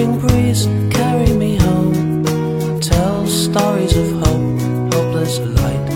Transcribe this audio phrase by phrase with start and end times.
[0.00, 2.24] spring breeze carry me home.
[2.80, 5.88] Tell stories of hope, hopeless light.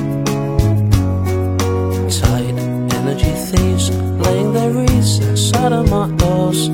[2.10, 2.58] Tide
[2.98, 3.88] energy thieves
[4.20, 6.68] laying their wreaths outside of my doors.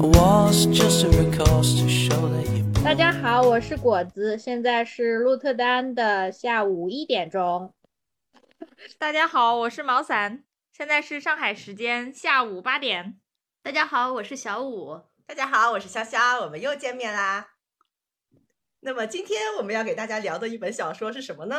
[0.00, 2.64] Was just a recourse to show that you.
[2.82, 7.72] 大家好，我是果子，现在是鹿特丹的下午一点钟。
[8.98, 13.14] 大家好，我是毛伞，现在是上海时间下午八点。
[13.62, 15.02] 大家好，我是小五。
[15.28, 17.48] 大家好，我是潇潇，我们又见面啦。
[18.78, 21.56] 那么今天我们要给大家聊的一本小说是什么呢？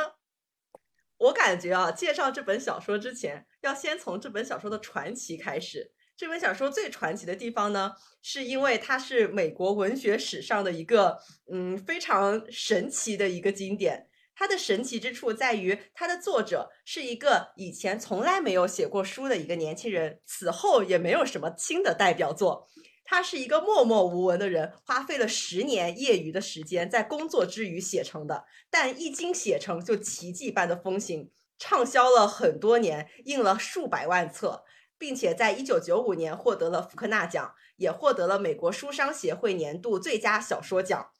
[1.18, 5.92] 我感觉啊，介绍这本小说之前，要先从这本小说的传奇开始。
[6.16, 11.20] 这本小说最传奇的地方呢，是因为它是美国文学史上的一个
[11.52, 14.08] 嗯非常神奇的一个经典。
[14.34, 22.70] 它的神奇之处在于，它的作者是一个以前从来没有写过书的一个年轻人，此后也没有什么新的代表作。
[23.10, 34.66] 他是一个默默无闻的人，花费了十年业余的时间在工作之余写成的，但一经写成就奇迹般的风行，畅销了很多年，印了数百万册，
[34.98, 41.12] 并且在一九九五年获得了福克纳奖，也获得了美国书商协会年度最佳小说奖。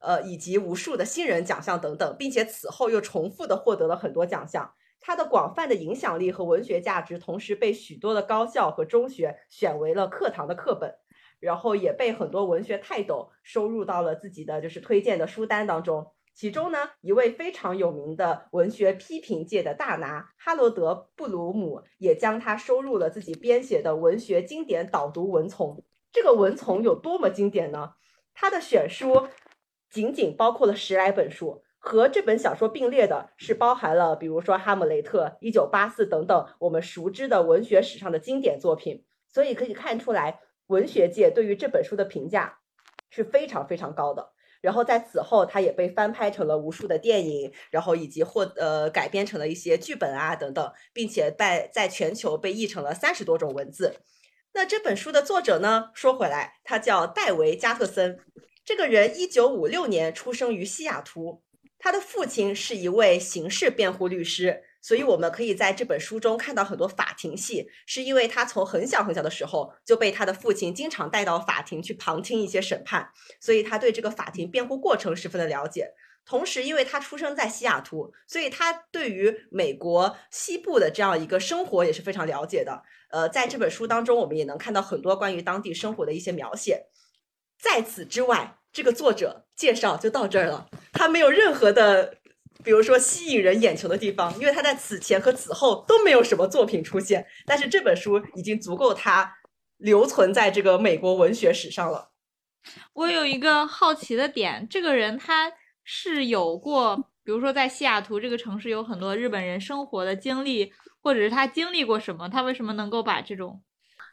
[0.00, 4.74] 呃，以及无数的新人奖项等等，并且此后又重复的获得了很多奖项。
[5.00, 10.96] 他的广泛的影响力和文学价值，同时被许多的高校和中学选为了课堂的课本，
[11.42, 16.06] 然后也被很多文学泰斗收入到了自己的就是推荐的书单当中。
[16.34, 25.84] 其中呢，一位非常有名的文学批评界的大拿哈罗德·布鲁姆，也将他收入了自己编写的文学经典导读文丛。
[26.12, 27.94] 这个文丛有多么经典呢？
[28.32, 29.28] 他的选书。
[29.90, 39.04] 仅仅包括了十来本书，和这本小说并列的是包含了，比如说《哈姆雷特》《一九八四》等等我们熟知的文学史上的经典作品。
[39.28, 40.40] 所以可以看出来，
[40.72, 42.58] 文学界对于这本书的评价
[43.10, 44.32] 是非常非常高的。
[44.62, 53.96] 然后在此后，它也被翻拍成了无数的电影，然后以及获呃改编成了一些剧本啊等等，并且在在全球被译成了三十多种文字。
[54.54, 55.90] 那这本书的作者呢？
[55.94, 58.18] 说回来，他叫戴维·加特森。
[58.64, 61.42] 这个人一九五六年出生于西雅图，
[61.78, 73.10] 他的父亲是一位刑事辩护律师，所以我们可以在这本书中看到很多法庭戏，是因为他从很小很小的时候就被他的父亲经常带到法庭去旁听一些审判，
[73.40, 75.94] 所以他对这个法庭辩护过程十分的了解。
[76.24, 82.82] 同时，因为他出生在西雅图，所以他对于美国西部的这样一个生活也是非常了解的。
[83.10, 86.86] 呃，在这本书当中，我们也能看到很多关于当地生活的一些描写。
[87.60, 90.68] 在此之外，这个作者介绍就到这儿了。
[90.92, 92.16] 他没有任何的，
[92.64, 97.26] 比如说吸引人眼球的地方，因为他在此前和此后都没有什么作品出现。
[97.46, 99.34] 但是这本书已经足够他
[99.78, 102.12] 留存在这个美国文学史上了。
[102.92, 105.52] 我有一个好奇的点，这个人他
[105.82, 112.28] 是有过，比如说在西雅图这个城市有很多日本人生活的经历，或者是他经历过什么？
[112.28, 113.62] 他为什么能够把这种？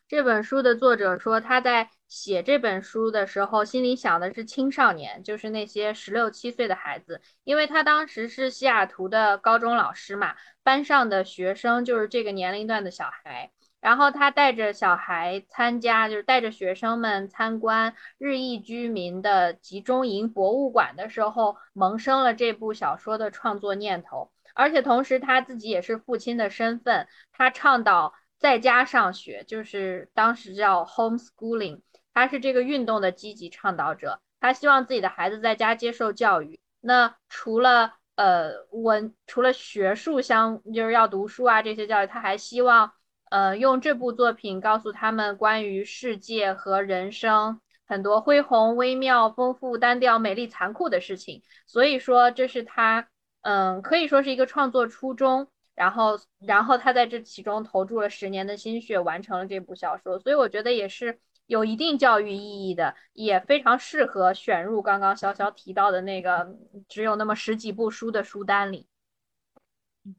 [0.09, 13.51] 这本书的作者说，他在写这本书的时候，心里想的是青少年，就是那些十六七岁的孩子，因为他当时是西雅图的高中老师嘛，班上的学生就是这个年龄段的小孩。
[13.79, 24.31] 然后他带着小孩参加，就是带着学生们参观日裔居民的集中营博物馆的时候，萌生了这部小说的创作念头。
[24.55, 28.15] 而且同时他自己也是父亲的身份，他倡导。
[28.39, 31.81] 在家上学就是当时叫 homeschooling，
[32.13, 34.21] 他是这个运动的积极倡导者。
[34.39, 36.57] 他希望自己的孩子在家接受教育。
[36.79, 42.93] 那除了呃文，除了学术相，就是要读书啊这些教育，他还希望
[43.29, 51.43] 呃用这部作品告诉他们关于世界和人生很多恢宏、微妙、丰富、单调、美丽、残酷的事情。
[51.67, 53.09] 所以说，这是他
[53.41, 55.49] 嗯可以说是一个创作初衷。
[55.79, 66.53] 然后，然后他在这其中投注了十年的心血，完成了这部小说，所以我觉得也是有一定教育意义的，也非常适合选入刚刚潇潇提到的那个
[66.89, 68.89] 只有那么十几部书的书单里。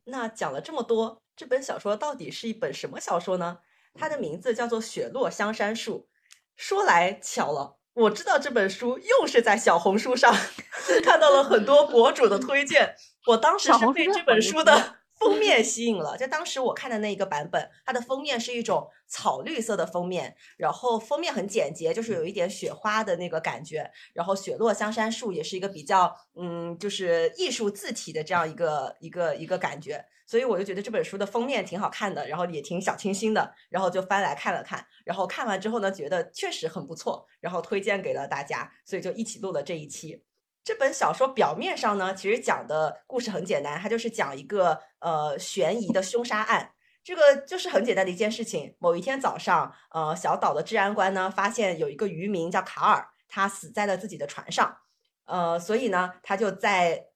[0.04, 3.58] 那讲了这么多，这本小说到底是一本什么小说呢？
[3.92, 6.08] 它的名字叫做《雪落香山树》。
[6.56, 10.34] 说来巧了，我知道这本书又是在小红书上
[11.04, 12.94] 看到了很多博主的推荐，
[13.26, 14.99] 我当时是被这本书的。
[15.20, 16.16] 封面吸引了。
[16.16, 30.04] 就当时我看的那一个版本，它的封面是一种草绿色的封面，然后封面很简洁，就是有一点雪花的那个感觉，然后雪落香山树也是一个比较嗯，就是艺术字体的这样一个一个一个感觉。
[30.26, 40.22] 所以我就觉得这本书的封面挺好看的，然后也挺小清新的，然后就翻来看了看，然后看完之后呢，觉得确实很不错，然后推荐给了大家，所以就一起录了这一期。
[40.70, 46.70] 这本小说表面上呢，其实讲的故事很简单，它就是讲一个呃悬疑的凶杀案，
[47.02, 48.76] 这个就是很简单的一件事情。
[48.78, 54.76] 某一天早上，呃，小岛的治安官呢发现有一个渔民叫卡尔，他死在了自己的船上，
[55.24, 57.06] 呃，所以呢，他就在。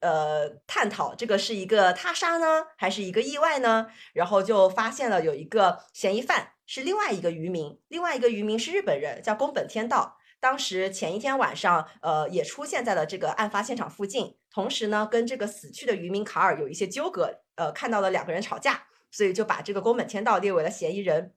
[0.00, 3.86] 呃，探讨这个是一个他杀呢，还是一个意外呢？
[4.12, 10.18] 然后就发现了有一个嫌疑犯是另外一个渔民，另外一个渔民是日本人，叫宫本天道。
[10.44, 21.32] 当时前一天晚上，呃，也出现在了这个案发现场附近，同时呢，跟这个死去的渔民卡尔有一些纠葛，呃，看到了两个人吵架，所以就把这个宫本天道列为了嫌疑人。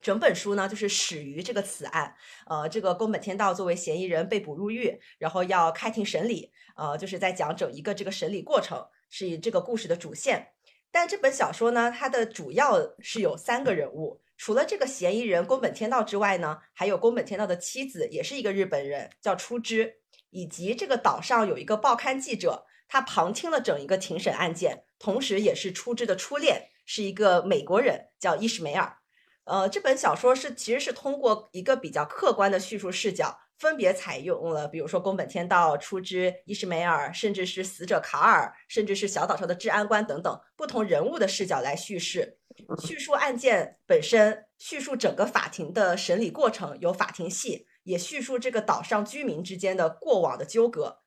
[0.00, 2.16] 整本书呢，就是始于这个此案，
[2.48, 10.48] 呃，这个宫本天道作为嫌疑人被捕入狱，然后要开庭审理，呃，就是在讲整一个这个审理过程，是以这个故事的主线。
[10.90, 19.96] 但这本小说呢，它的主要是有三个人物，除了这个嫌疑人宫本天道之外呢，还有宫本天道的妻子，也是一个日本人，叫出之，
[20.30, 28.96] 以及这个岛上有一个报刊记者，他旁听了整一个庭审案件，同时也是出之的初恋，是一个美国人，叫伊什梅尔。
[29.44, 42.38] 呃，这本小说是其实是通过一个比较客观的叙述视角，分别采用了比如说宫本天道、出之、伊什梅尔，甚至是死者卡尔，甚至是小岛上的治安官等等不同人物的视角来叙事，
[42.82, 50.98] 叙述案件本身，叙述整个法庭的审理过程，有法庭戏，也叙述这个岛上居民之间的过往的纠葛。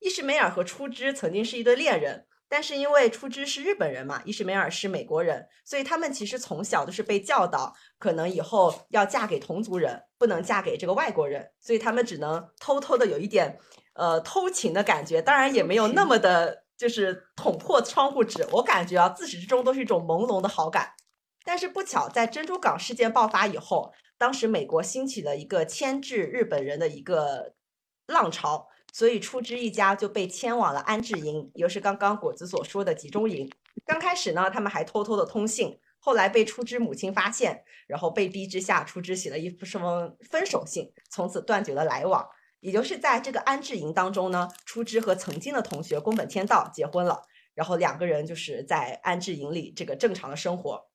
[0.00, 2.26] 伊什梅尔和出之曾经是一对恋人。
[2.48, 13.58] 但是因为出之是日本人嘛，伊什梅尔是美国人，所以他们其实从小都是被教导，可能以后要嫁给同族人，不能嫁给这个外国人，所以他们只能偷偷的有一点，
[13.94, 15.22] 呃，偷情的感觉。
[15.22, 18.46] 当然也没有那么的，就是捅破窗户纸。
[18.52, 20.92] 我感觉啊，自始至终都是一种朦胧的好感。
[21.44, 27.54] 但是不巧，在珍珠港事件爆发以后，当时美国兴起了一个牵制日本人的一个
[28.06, 28.68] 浪潮。
[28.94, 33.50] 所以出之一家就被迁往了安置营，也就是刚刚果子所说的集中营。
[33.86, 42.28] 刚开始呢，他们还偷偷的通信，后来被出之母亲发现，然后被逼之下，出之写了一封分手信，从此断绝了来往。
[42.60, 47.22] 也就是在这个安置营当中呢，出之和曾经的同学宫本天道结婚了，
[47.54, 50.91] 然后两个人就是在安置营里这个正常的生活。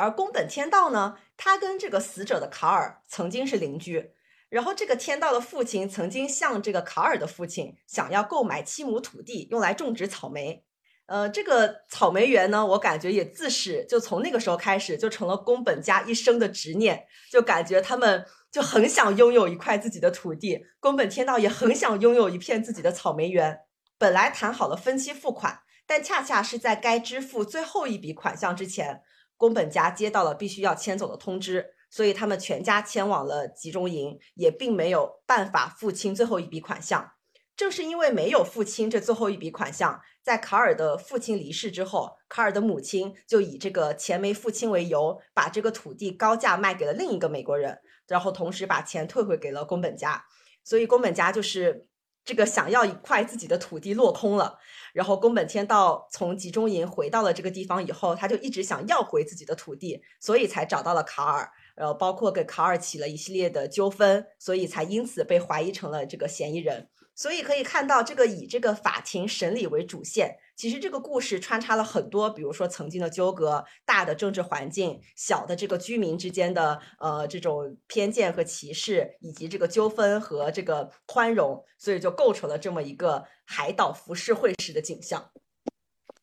[0.00, 4.12] 而宫本天道呢，他跟这个死者的卡尔曾经是邻居。
[4.48, 10.64] 然后，这个天道的父亲曾经向这个卡尔的父亲想要购买七亩土地，用来种植草莓。
[11.06, 17.06] 呃，这个草莓园呢，我感觉也自始就从那个时候开始，就成了宫本家一生的执念。
[17.30, 23.60] 就感觉他们就很想拥有一块自己的土地，宫本天道也很想拥有一片自己的草莓园。
[23.98, 29.02] 本来谈好了分期付款，但恰恰是在该支付最后一笔款项之前，
[29.40, 31.72] 宫本家接到了必须要迁走的通知。
[31.88, 37.12] 所以他们全家迁往了集中营，也并没有办法付清最后一笔款项。
[37.56, 50.24] 正是因为没有付清这最后一笔款项，在卡尔的父亲离世之后，卡尔的母亲就以这个钱没付清为由，把这个土地高价卖给了另一个美国人，然后同时把钱退回给了宫本家。
[50.62, 51.88] 所以宫本家就是
[52.24, 54.58] 这个想要一块自己的土地落空了。
[54.92, 61.50] 然后宫本天道从集中营回到了这个地方以后，他就一直想要回自己的土地，所以才找到了卡尔。
[61.76, 66.88] 呃，包括给卡尔起了一系列的纠纷，所以才因此被怀疑成了这个嫌疑人。
[67.14, 85.32] 所以可以看到，这个以这个法庭审理为主线，其实这个故事穿插了很多，比如说曾经的纠葛、大的政治环境、小的这个居民之间的呃这种偏见和歧视，以及这个纠纷和这个宽容，所以就构成了这么一个海岛浮世绘式的景象，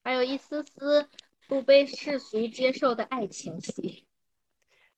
[0.01, 1.09] 还有一丝丝
[1.45, 4.07] 不被世俗接受的爱情戏。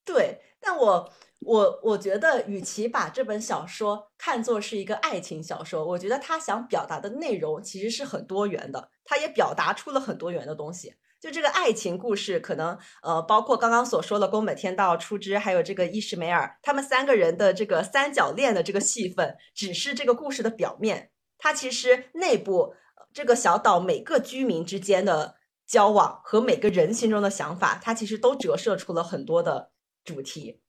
[0.06, 10.94] 对，但我我我觉得，与其把这本小说看作是一个爱情小说，我觉得他想表达的内容其实是很多元的，他也表达出了很多元的东西。
[11.20, 21.10] 就这个爱情故事，可能呃，包括刚刚所说的宫本天道、出之，还有这个伊什梅尔，他们三个人的这个三角恋的这个戏份，只是这个故事的表面。
[21.40, 22.76] 它其实内部
[23.12, 29.72] 这个小岛每个居民之间的交往和每个人心中的想法，它其实都折射出了很多的。
[30.06, 30.60] 主题，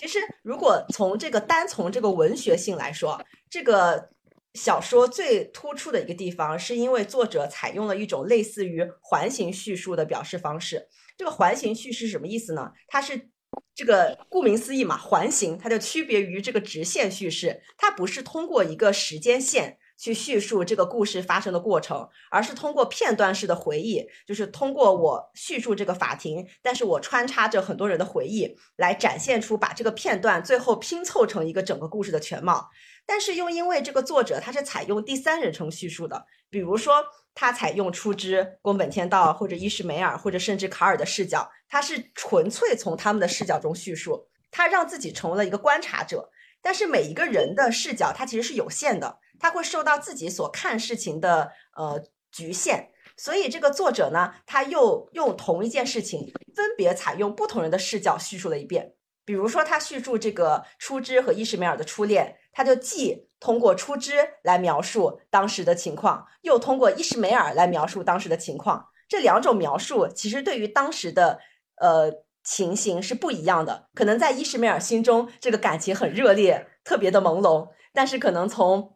[0.00, 4.08] 其实如果从这个单从这个文学性来说，这个
[4.54, 10.88] 小说最突出的一个地方，是因为作者采用了一种类似于环形叙述的表示方式。
[11.18, 12.72] 这个环形叙事什么意思呢？
[12.86, 13.28] 它是
[13.74, 19.78] 这个顾名思义嘛，环形，它就区别于这个直线叙事，它不是通过一个时间线。
[19.96, 32.68] 去叙述这个故事发生的过程，而是通过片段式的回忆，就是通过我叙述这个法庭，但是我穿插着很多人的回忆，来展现出把这个片段最后拼凑成一个整个故事的全貌。
[33.08, 46.30] 但是又因为这个作者他是采用第三人称叙述的，比如说他采用出之、宫本天道或者伊什梅尔或者甚至卡尔的视角，他是纯粹从他们的视角中叙述，他让自己成为了一个观察者。
[46.60, 49.20] 但是每一个人的视角他其实是有限的。
[49.38, 58.94] 他会受到自己所看事情的呃局限，所以这个作者呢，他又用同一件事情，分别采用不同人的视角叙述了一遍。
[59.24, 68.86] 比如说，他叙述这个初枝和伊什梅尔的初恋，他就既通过初枝来描述当时的情况，又通过伊什梅尔来描述当时的情况。
[69.08, 71.40] 这两种描述其实对于当时的
[71.80, 72.12] 呃
[72.44, 73.88] 情形是不一样的。
[73.94, 78.95] 可能在伊什梅尔心中，这个感情很热烈，特别的朦胧，但是可能从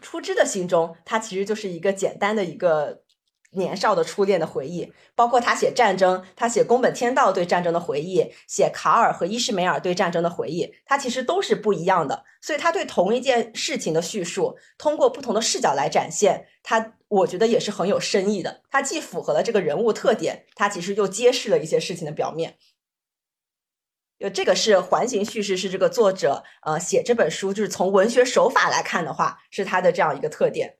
[0.00, 3.02] 初枝的心中，他其实就是一个简单的一个
[3.52, 4.92] 年少的初恋的回忆。
[5.14, 12.24] 包括他写战争，他写宫本天道对战争的回忆，写卡尔和伊什梅尔对战争的回忆，他其实都是不一样的。
[12.42, 18.60] 所以他对同一件事情的叙述，通过不同的视角来展现，他我觉得也是很有深意的。
[18.70, 22.56] 他既符合了这个人物特点，他其实又揭示了一些事情的表面。
[24.18, 30.78] 就这个是环形叙事，是这个作者呃写这本书，就是从文学手法来看的话，是他的这样一个特点。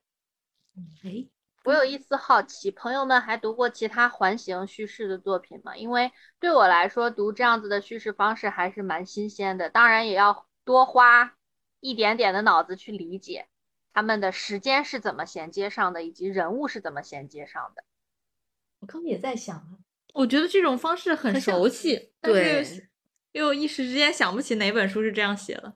[1.04, 1.28] 哎，
[1.64, 5.76] 我有一丝好奇，朋友们还读过其他环形叙事的作品吗？
[5.76, 9.68] 因为对我来说，读这样子的叙事方式还是蛮新鲜的。
[9.68, 11.36] 当然，也要多花
[11.80, 13.46] 一点点的脑子去理解
[13.92, 17.84] 他们的时间是怎么衔接上的，以及人物是怎么衔接上的。
[18.80, 19.78] 我刚刚也在想啊，
[20.14, 22.12] 我觉得这种方式很熟悉，
[23.36, 23.42] 对。
[23.42, 25.74] 又一时之间想不起哪本书是这样写的，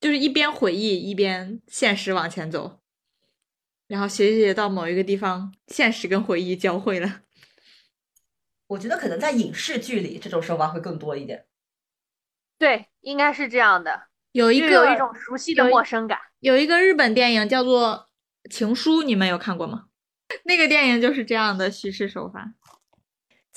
[0.00, 2.80] 就是一边回忆一边现实往前走，
[3.88, 7.22] 然后写写到某一个地方，现实跟回忆交汇了。
[8.68, 11.46] 我觉得可能在影视剧里这种手法会更多一点。
[12.58, 14.08] 对，应该是这样的。
[14.32, 16.18] 有一个有一种熟悉的陌生感。
[16.40, 18.08] 有一个日本电影叫做
[18.52, 19.86] 《情书》，你们有看过吗？
[20.44, 22.52] 那个电影就是这样的叙事手法。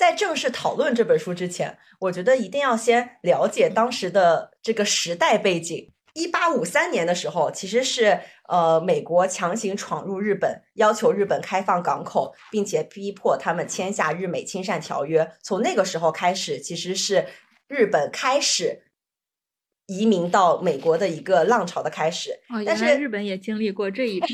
[0.01, 5.91] 在正式讨论这本书之前，我觉得一定要先了解当时的这个时代背景。
[6.13, 15.31] 一八五三年的时候，其实是呃美国强行闯入日本，要求日本开放港口，并且逼迫他们签下日美亲善条约。
[15.43, 17.23] 从那个时候开始，其实是
[17.67, 18.81] 日本开始
[19.85, 22.31] 移民到美国的一个浪潮的开始。
[22.49, 24.27] 哦，但是日本也经历过这一 步，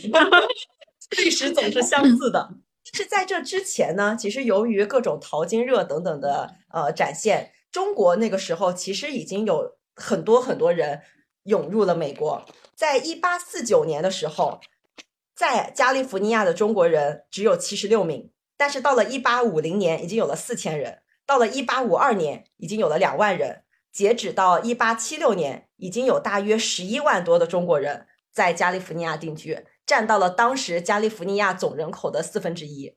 [1.17, 2.49] 历史总是相似的。
[2.93, 11.01] 是在这之前呢，其实由于各种淘金热等等的呃展现，中国那个时候其实已经有很多很多人
[11.43, 12.45] 涌入了美国。
[12.75, 14.59] 在一八四九年的时候，
[15.35, 29.65] 在加利福尼亚的中国人只有七十六名，但是到了一八五零年已经有了四千人，到了一八五二年已经有了两万人，截止到一八七六年，已经有大约十一万多的中国人在加利福尼亚定居。
[29.87, 32.95] 占到了当时加利福尼亚总人口的四分之一，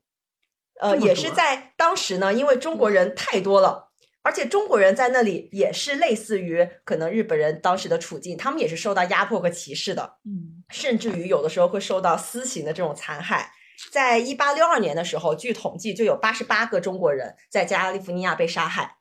[0.81, 3.93] 呃，也是在当时呢，因为中国人太多了，
[4.23, 13.53] 而且中国人在那里也是类似于可能日本人当时的处境，他们也是受到压迫和歧视的，嗯，甚至于有的时候会受到私刑的这种残害。
[13.91, 18.97] 在一八六二年的时候，据统计就有八十八个中国人在加利福尼亚被杀害。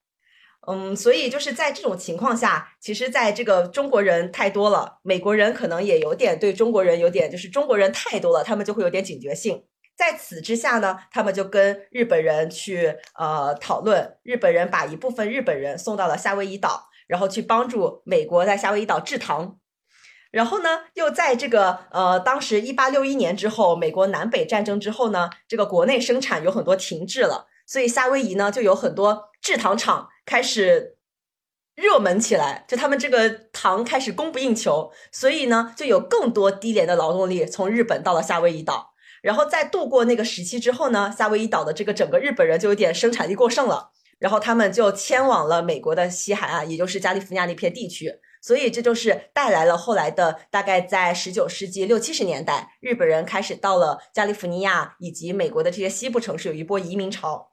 [0.68, 9.64] 嗯，所以就是在这种情况下，其实，在这个中国人太多了，美国人可能也有点对中国人有点，就是中国人太多了，他们就会有点警觉性。
[9.98, 19.58] 在此之下呢，他们就跟日本人去呃讨论，日本人把一部分日本人送到了夏威夷岛，然后去帮助美国在夏威夷岛制糖。
[20.32, 30.08] 然后呢，又在这个呃当时一八六一年之后，美国南北战争之后呢，这个国内生产有很多停滞了，所以夏威夷呢就有很多制糖厂。
[30.30, 30.96] 开始
[31.76, 38.94] 热门起来，就他们这个糖开始供不应求，所以呢，就有更多低廉的劳动力从日本到了夏威夷岛。
[39.24, 48.14] 然后在度过那个时期之后呢，夏威夷岛的这个整个日本人就有点生产力过剩了，然后他们就迁往了美国的西海岸，也就是加利福尼亚那片地区。
[48.40, 57.49] 所以这就是带来了后来的大概在十九世纪六七十年代，日本人开始到了加利福尼亚以及美国的这些西部城市，有一波移民潮。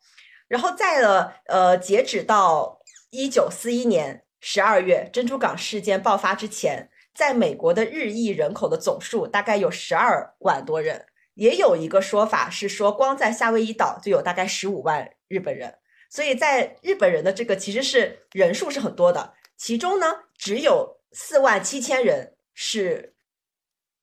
[0.48, 11.06] 然后在了呃，截止到一九四一年十二月珍珠港事件爆发之前，在美国的日裔人口的总数大概有十二万多人。
[11.34, 15.74] 也有一个说法是说，光在夏威夷岛就有大概十五万日本人。
[16.08, 20.06] 所以在日本人的这个其实是人数是很多的，其中呢
[20.38, 23.14] 只有四万七千人是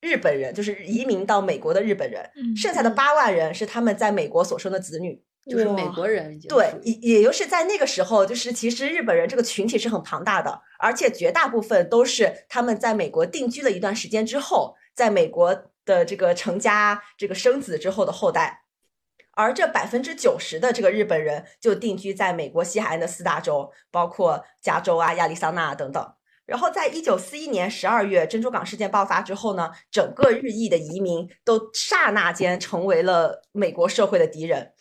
[0.00, 5.24] 日本人，就是移民到美国的日本人，嗯剩下的八万人是他们在美国所生的子女。
[5.46, 18.62] 就是美国人已经对也也就是在那个时候，就是其实日本人这个群体是很庞大的，而且绝大部分都是他们在美国定居了一段时间之后，在美国的这个成家、这个生子之后的后代。
[19.36, 26.14] 而这百分之九十的这个日本人就定居在美国西海岸的四大洲，包括加州啊、亚利桑那啊等等。
[26.46, 34.73] 然后，在一九四一年十二月珍珠港事件爆发之后呢，整个日裔的移民都刹那间成为了美国社会的敌人。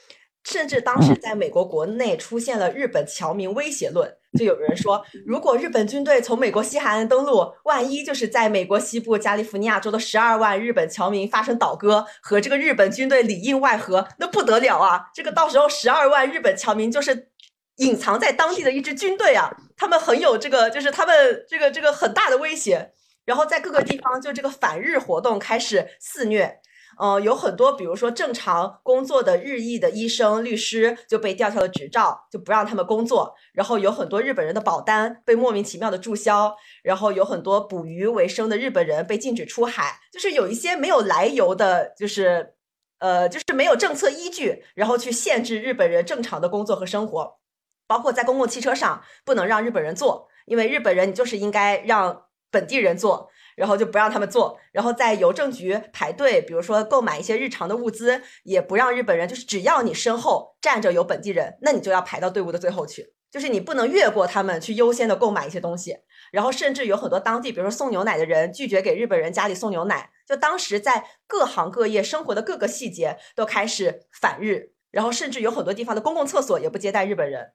[0.43, 15.09] 甚至当时在美国国内出现了日本侨民威胁论，就有人说，如果日本军队从美国西海岸登陆，万一就是在美国西部加利福尼亚州的十二万日本侨民发生倒戈，和这个日本军队里应外合，那不得了啊！
[15.13, 17.29] 这个到时候十二万日本侨民就是
[17.77, 22.91] 隐藏在当地的一支军队啊，他们很有这个，就是他们这个这个很大的威胁。
[23.25, 26.59] 然后在各个地方，就这个反日活动开始肆虐。
[26.97, 33.35] 呃，有很多，比如说正常工作的日裔的医生、律师就被吊销了执照，就不让他们工作。
[33.53, 42.53] 然后有很多日本人的保单被莫名其妙的注销，然后有很多捕鱼为生的日本人被禁止出海，就是有一些没有来由的，就是
[42.99, 47.39] 呃，就是没有政策依据，然后去限制日本人正常的工作和生活，
[47.87, 53.29] 包括在公共汽车上不能让日本人坐，因为日本人你就是应该让本地人坐。
[53.55, 65.97] 然后就不让他们做，然后在邮政局排队，比如说购买一些日常的物资，也不让日本人，就是只要你身后站着有本地人，那你就要排到队伍的最后去，就是你不能越过他们去优先的购买一些东西。
[66.31, 77.51] 然后甚至有很多当地，比如说送牛奶的人拒绝给日本人家里送牛奶，就当时在各行各业生活的各个细节都开始反日，然后甚至有很多地方的公共厕所也不接待日本人。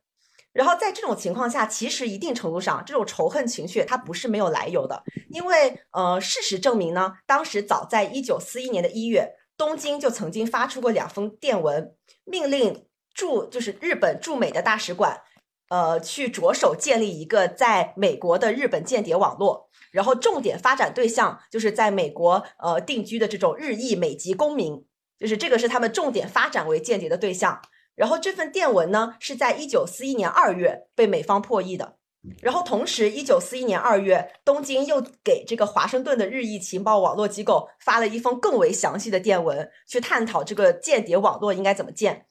[0.53, 15.21] 然后在这种情况下，其实一定程度上，这种仇恨情绪它不是没有来由的，因为呃，事实证明呢，当时早在一九四一年的一月，东京就曾经发出过两封电文，命令驻就是日本驻美的大使馆，
[15.69, 24.85] 呃，去着手建立一个在美国的日本间谍网络，然后重点发展对象就是在美国呃定居的这种日裔美籍公民，
[25.19, 27.61] 就是这个是他们重点发展为间谍的对象。
[27.99, 31.97] 然后这份电文呢，是在一九四一年二月被美方破译的。
[32.41, 42.27] 然后同时，一九四一年二月，东京又给这个华盛顿的日裔情报网络机构发了一封更为详细的电文，去探讨这个间谍网络应该怎么建。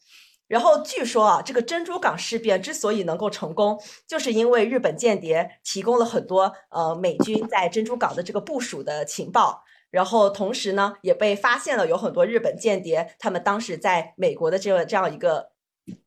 [0.48, 3.78] 然后据说啊，这个珍珠港事变之所以能够成功，
[4.08, 9.64] 就是因为日本间谍提供了很多呃美军在珍珠港的这个部署的情报。
[9.90, 15.50] 然后同时呢，也被发现了有很多日本间谍，他们当时在美国的这个这样一个。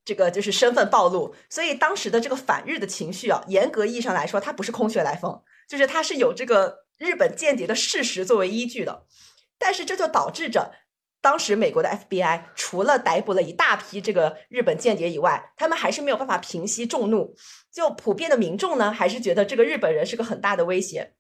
[0.05, 9.07] 这个就是身份暴露，所以当时的这个反日的情绪啊，严格意义上来说，它不是空穴来风，就是它是有这个日本间谍的事实作为依据的。
[9.59, 10.73] 但是这就导致着，
[11.21, 17.35] 当时美国的 FBI 除了逮捕了一大批这个日本间谍以外，他们还是没有办法平息众怒。
[17.71, 21.15] 就普遍的民众呢，还是觉得这个日本人是个很大的威胁，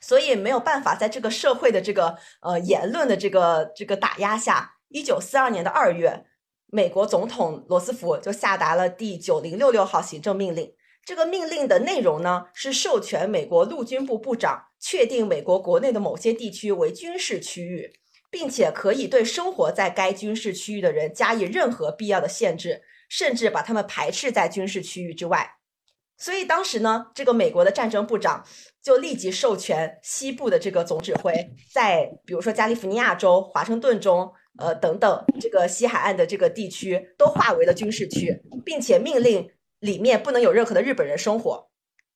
[0.00, 6.26] 所以没有办法在这个社会的这个呃言论的这个这个打压下，一九四二年的二月。
[6.68, 10.72] 美国总统罗斯福就下达了第九零六六号行政命令。
[11.04, 17.92] 这个命令的内容呢，是授权美国陆军部部长确定美国国内的某些地区为军事区域，
[18.28, 25.48] 并且可以对生活在该军事区域的人加以任何必要的限制，甚至把他们排斥在军事区域之外。
[26.18, 28.44] 所以当时呢，这个美国的战争部长
[28.82, 31.32] 就立即授权西部的这个总指挥，
[31.72, 34.32] 在比如说加利福尼亚州、华盛顿州。
[34.58, 41.68] 呃，等等，这个西海岸的这个地区都划为了军事区，并且命令里面不能有任何的日本人生活。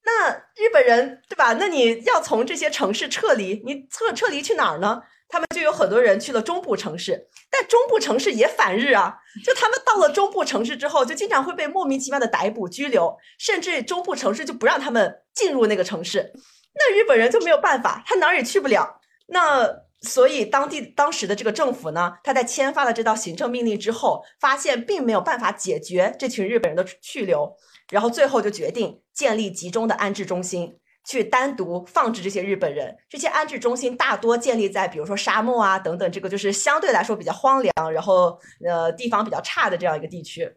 [0.02, 1.52] 那日本人对吧？
[1.52, 5.02] 那你要从这些城市撤离，你撤撤离去哪儿呢？
[5.28, 9.14] 他们就有很多人去了中部城市，但中部城市也反日啊。
[9.44, 16.32] 就他们到了中部城市之后，就经常会被莫名其妙的逮捕、拘留，甚至中部城市就不让他们进入那个城市。
[16.74, 19.00] 那日本人就没有办法，他哪儿也去不了。
[19.26, 19.89] 那。
[20.02, 27.54] 所以，当地当时的这个政府呢，他在签发了这道行政命令之后，发现并没有办法解决这群日本人的去留，
[27.90, 32.96] 然后最后就决定建立集中的安置中心，去单独放置这些日本人。
[33.10, 40.50] 这些安置中心大多建立在比如说沙漠啊等等，这个就是相对来说比较荒凉，然后呃地方比较差的这样一个地区。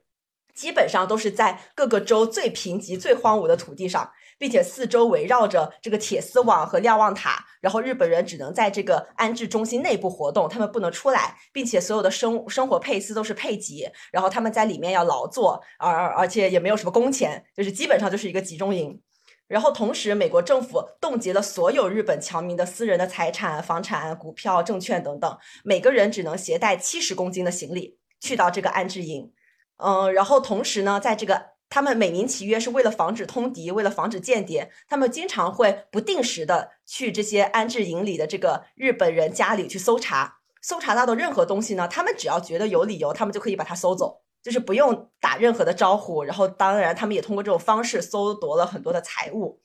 [0.54, 4.08] 基本上都是在各个州最贫瘠、最荒芜的土地上，
[4.44, 7.46] 并且四周围绕着这个铁丝网和瞭望塔。
[7.62, 19.00] 然后日本人只能在这个安置中心内部活动，他们不能出来，并且所有的生生活配司都是配给，然后他们在里面要劳作，而而且也没有什么工钱，就是基本上就是一个集中营。
[19.48, 29.32] 然后同时，美国政府冻结了所有日本侨民的私人的财产、房产、股票、证券等等，每个人只能携带七十公斤的行李去到这个安置营。
[29.78, 46.24] 嗯，然后同时呢，在这个他们美名其曰是为了防止通敌，为了防止间谍，他们经常会不定时的去这些安置营里的这个日本人家里去搜查，搜查到的任何东西呢，他们只要觉得有理由，他们就可以把它搜走，就是不用打任何的招呼。
[46.24, 49.60] 然后当然，他们也通过这种方式搜夺了很多的财物。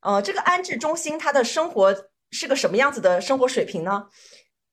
[0.00, 1.94] 呃，这个安置中心他的生活
[2.30, 4.06] 是个什么样子的生活水平呢？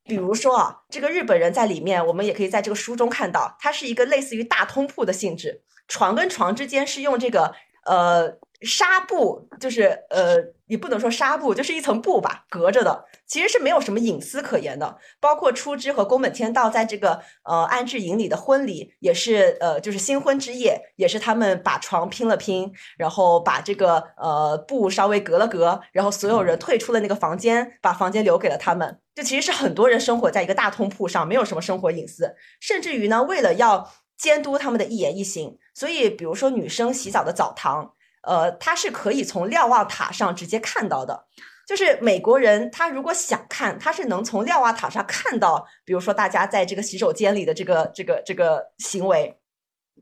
[0.06, 7.54] 比如说啊，这个日本人在里面，我们也可以在这个书中看到，它是一个类似于大通铺的性质，床跟床之间是用这个
[7.86, 14.98] 呃纱布，就是呃也不能说纱布，就是一层布吧，隔着的，其实是没有什么隐私可言的。
[15.20, 29.00] 包括出枝和宫本天道在这个呃安置营里的婚礼，也是呃就是新婚之夜，也是他们把床拼了拼，然后把这个呃布稍微隔了隔，然后所有人退出了那个房间，把房间留给了他们。
[29.16, 37.90] 就其实是很多人生活在一个大通铺上，没有什么生活隐私，甚至于呢，为了要监督他们的一言一行，所以比如说女生洗澡的澡堂，
[38.24, 41.26] 呃，它是可以从瞭望塔上直接看到的。
[41.66, 49.39] 就是美国人他如果想看，他是能从瞭望塔上看到，比如说大家在这个洗手间里的这个这个这个行为。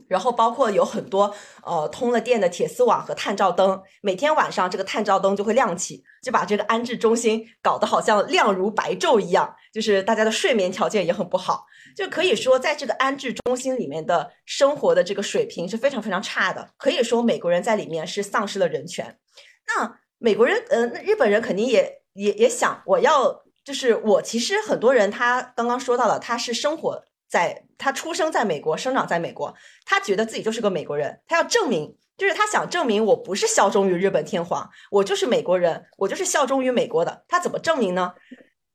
[0.08, 9.56] 然后包括有很多呃通了电的铁丝网和探照灯，每天晚上这个探照灯就会亮起，就把这个安置中心搞得好像亮如白昼一样。
[9.74, 11.66] 就是大家的睡眠条件也很不好，
[11.96, 16.70] 就可以说在这个安置中心里面的生活的这个水平是非常非常差的。
[16.78, 19.18] 可以说美国人在里面是丧失了人权。
[19.68, 27.04] 那美国人呃，那日本人肯定也也也想，我要就是我其实很多人他刚刚说到了，他是生活。
[27.28, 29.54] 在他出生在美国，生长在美国，
[29.86, 37.26] 他觉得自己就是个美国人，他要证明，就是他想证明我不是效忠于日本天皇，我就是美国人，我就是效忠于美国的。
[37.28, 38.14] 他怎么证明呢？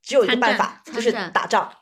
[0.02, 1.72] 只有一个办法，就是打仗。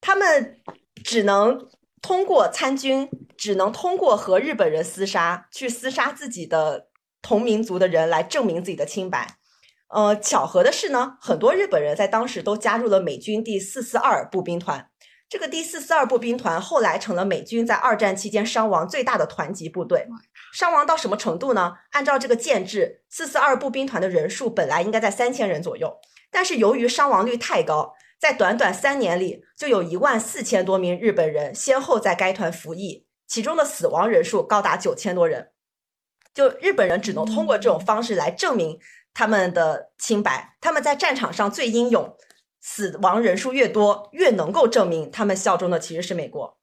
[0.00, 0.60] 他们
[1.04, 1.68] 只能
[2.02, 6.88] 通过参军，只能通过和日本人厮杀，去厮杀自己的
[7.22, 9.38] 同民族的人来证明自己的清白。
[9.88, 14.90] 呃，巧合的是呢，很多日本人在当时都加入了美军第四四二步兵团。
[15.28, 20.06] 这个第四四二步兵团后来成了美军在二战期间伤亡最大的团级部队，
[20.54, 21.74] 伤亡到什么程度呢？
[21.90, 25.94] 按照这个建制，四四二步兵团的人数本来应该在三千人左右，
[26.30, 35.50] 但是由于伤亡率太高，在短短三年里就有一万四千多名日本人先后在该团服役，其中的死亡人数高达九千多人。
[36.32, 38.78] 就日本人只能通过这种方式来证明
[39.12, 42.16] 他们的清白，他们在战场上最英勇。
[42.60, 46.58] 死亡人数越多，越能够证明他们效忠的其实是美国。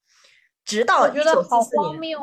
[0.64, 2.18] 直到一九四四年，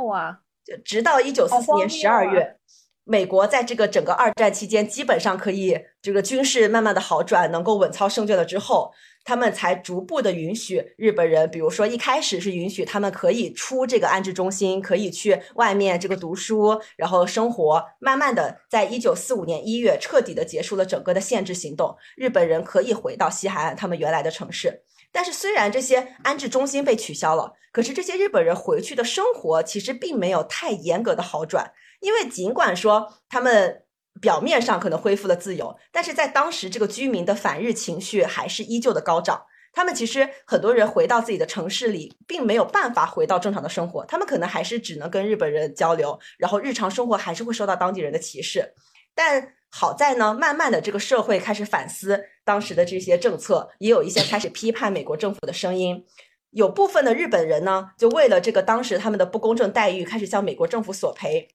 [0.64, 2.56] 就直到一九四四年十二月，
[3.04, 8.92] 美国在这个整个二战期间，基本上可以这个军事慢慢的好转，能够稳操胜券了之后。
[9.24, 17.85] 他们才逐步的允许日本人，比如说一开始是允许他们可以出这个安置中心，可以去外面这个读书，然后生活。
[18.00, 24.82] 慢慢的，在一九四五年一月，彻底的结束了整个的限制行动，日本人可以回到西海岸他们原来的城市。
[25.12, 33.81] 但是虽然这些安置中心被取消了，可是这些日本人回去的生活其实并没有太严格的好转，因为尽管说他们。
[34.22, 39.42] 表面上可能恢复了自由，但是在当时这个居民的反日情绪还是依旧的高涨。
[39.74, 48.74] 他们其实很多人回到自己的城市里，并没有办法回到正常的生活，他们可能还是只能跟日本人交流，然后日常生活还是会受到当地人的歧视。
[49.14, 56.04] 但好在呢，慢慢的这个社会开始反思当时的这些政策，也有一些开始批判美国政府的声音。
[56.50, 61.48] 有部分的日本人呢，就为了这个当时他们的不公正待遇，开始向美国政府索赔。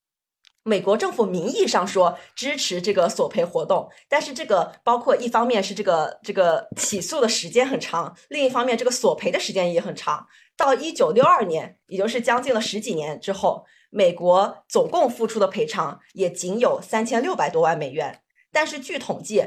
[0.68, 10.28] 美国政府名义上说支持这个索赔活动，但是这个包括一方面是这个这个起诉的时间很长，另一方面这个索赔的时间也很长。
[10.58, 18.20] 到一九六二年，也就是将近了十几年之后，美国总共付出的赔偿也仅有三千六百多万美元。
[18.52, 19.42] 但是据统计，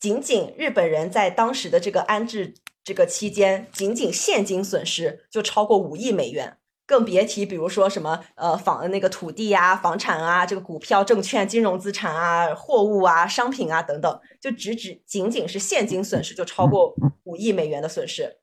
[0.00, 6.56] 仅仅日本人在当时的这个安置这个期间，仅仅现金损失就超过五亿美元。
[6.86, 16.94] 更别提，比如说什么呃房那个土地呀、房产啊、这个股票、证券、金融资产啊、货物啊、商品啊等等，就只只仅仅是现金损失就超过
[17.24, 18.38] 五亿美元的损失。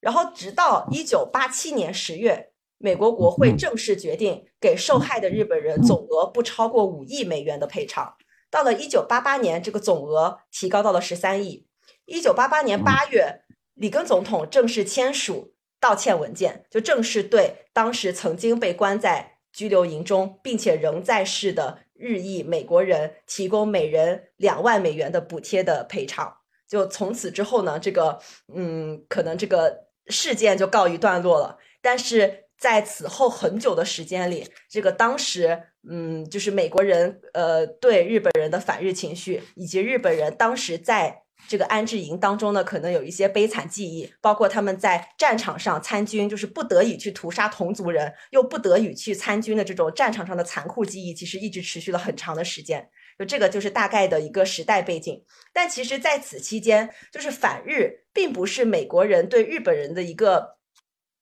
[0.00, 8.14] 然后直到一九八七年十月，美国国会正式决定给受害的日本人总额不超过五亿美元的赔偿。
[8.50, 11.66] 到了一九八八年，这个总额提高到了十三亿。
[12.04, 13.42] 一九八八年八月，
[13.74, 15.52] 里根总统正式签署
[15.86, 26.38] 道歉文件，就正式对当时曾经被关在拘留营中并且仍在世的日裔美国人提供每人两万美元的补贴的赔偿。
[26.66, 28.18] 就从此之后呢，这个
[28.52, 31.56] 嗯，可能这个事件就告一段落了。
[31.80, 52.88] 但是在此后很久的时间里，这个当时嗯，就是美国人呃对日本人的反日情绪，以及日本人当时在这个安置营当中呢，可能有一些悲惨记忆，包括他们在战场上参军，就是不得已去屠杀同族人，又不得已去参军的这种战场上的残酷记忆，其实一直持续了很长的时间。
[53.18, 55.22] 就这个就是大概的一个时代背景。
[55.52, 60.55] 但其实在此期间，就是反日并不是美国人对日本人的一个。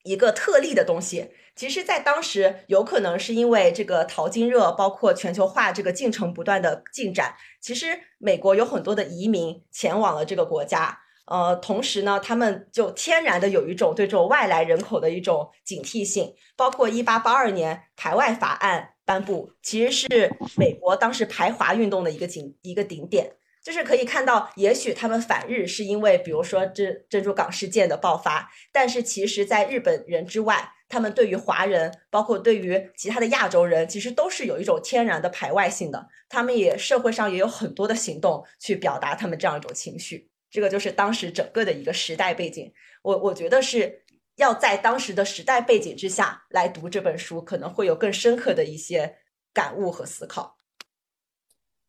[0.04, 7.34] 一个特例的东西，其实，在当时有可能是因为这个淘金热，包括全球化这个进程不断的进展。
[7.60, 16.34] 其实，美国有很多的移民前往了这个国家，呃，同时呢，他们就天然的有一种对这种外来人口的一种警惕性。
[16.54, 23.32] 包括一八八二年排外法案颁布，其实是美国当时排华运动的一个顶一个顶点。
[23.64, 36.06] 就是可以看到，也许他们反日是因为，比如说珍珍珠港事件的爆发，但是其实，在日本人之外，他们对于华人，包括对于其他的亚洲人，其实都是有一种天然的排外性的。
[36.28, 40.28] 他们也社会上也有很多的行动去表达他们这样一种情绪。
[40.50, 42.70] 这个就是当时整个的一个时代背景。
[43.02, 44.04] 我我觉得是
[44.36, 49.16] 要在当时的时代背景之下来读这本书，可能会有更深刻的一些
[49.54, 50.58] 感悟和思考。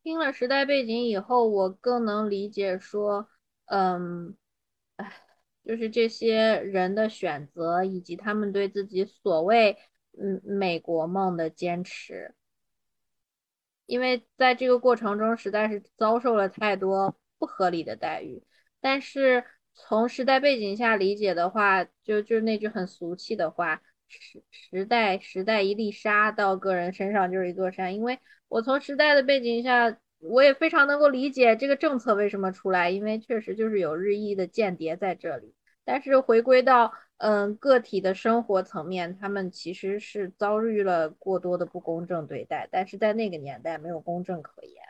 [0.06, 3.28] 听了时代背景以后，我更能理解说，
[3.64, 4.36] 嗯，
[4.94, 5.12] 哎，
[5.64, 9.76] 就是这些人的选择以及他们对自己所谓
[10.16, 12.36] 嗯美国梦的坚持，
[13.86, 18.44] 因为在这个过程中实在是遭受了太多不合理的待遇。
[18.80, 28.18] 但是从时代背景下理解的话，就就那句很俗气的话，时时代时代一粒沙到个人身上就是一座山，因为。
[28.48, 35.52] 我从时代的背景下，我也非常能够理解这个政策为什么出来，因为确实就是有日益的间谍在这里。
[35.84, 44.80] 但是回归到嗯个体的生活层面，他们其实是遭遇了过多的不公正对待，但是在那个年代没有公正可言。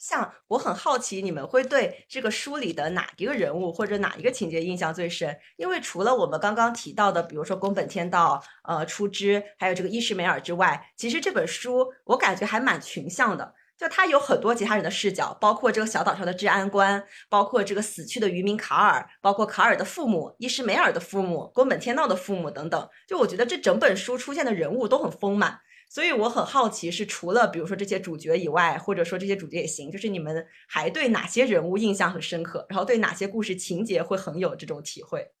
[0.00, 5.36] 像，我很好奇，你们会对这个书里的哪一个人物或者哪一个情节印象最深？
[5.56, 13.54] 因为除了我们刚刚提到的，比如说宫本天道、呃出之，还有这个伊什梅尔之外，其实这本书我感觉还蛮群像的。
[13.76, 22.88] 就它有很多其他人的视角，包括这个小岛上的治安官，包括这个死去的渔民卡尔，包括卡尔的父母、伊什梅尔的父母、宫本天道的父母等等。
[23.06, 25.60] 就我觉得这整本书出现的人物都很丰满。
[25.90, 35.32] 所以我很好奇，是除了比如说这些主角以外，或者说这些主角也行，就是你们还对哪些人物印象很深刻，然后对哪些故事情节会很有这种体会？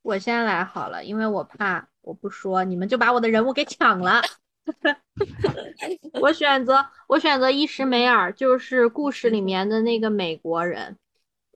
[0.00, 4.22] 我先来好了，因为我怕我不说，你们就把我的人物给抢了。
[6.20, 10.96] 我选择我选择伊什梅尔，就是故事里面的那个美国人。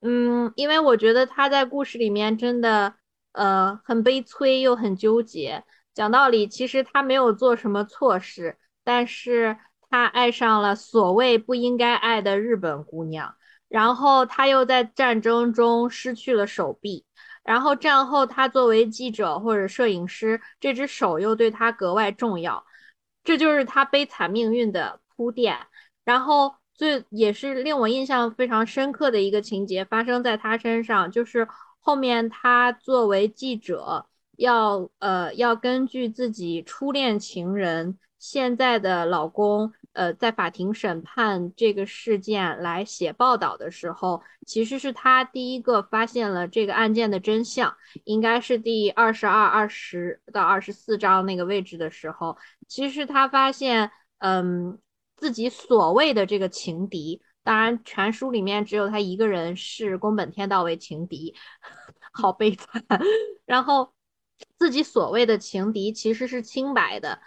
[0.02, 2.94] 嗯，因为我觉得他在故事里面真的
[3.32, 5.64] 呃很悲催又很纠结。
[5.96, 9.56] 讲道理，其实他没有做什么错事，但是
[9.88, 13.34] 他爱上了所谓不应该爱的日本姑娘，
[13.66, 17.06] 然后他又在战争中失去了手臂，
[17.42, 22.66] 然后战后他作为记者或者摄影师，这只手又对他格外重要，
[23.24, 25.56] 这就是他悲惨命运的铺垫。
[26.04, 31.48] 然后最也是令我印象非常深刻的一个情节发生在他身上，就是
[31.80, 34.06] 后面他作为记者。
[34.36, 54.78] 要呃要根据自己初恋情人现在的老公呃在法庭审判这个事件来写报道的时候，其实是他第一个发现了这个案件的真相，应该是第二十二、二十到二十四章那个位置的时候，其实他发现嗯
[55.16, 61.34] 自己所谓的这个情敌，当然全书里面只有他一个人是宫本天道为情敌，
[62.12, 62.82] 好悲惨，
[63.46, 63.95] 然后。
[64.58, 67.20] 自己所谓的情敌其实是清白的，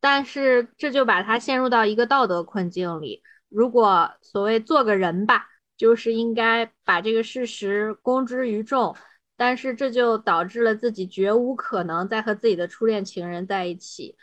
[0.00, 3.22] 但是这就把他陷入到一个道德困境里。
[3.48, 8.94] 如果所谓做个人吧，就是应该把这个事实公之于众，
[9.36, 14.16] 但是这就导致了自己绝无可能再和自己的初恋情人在一起。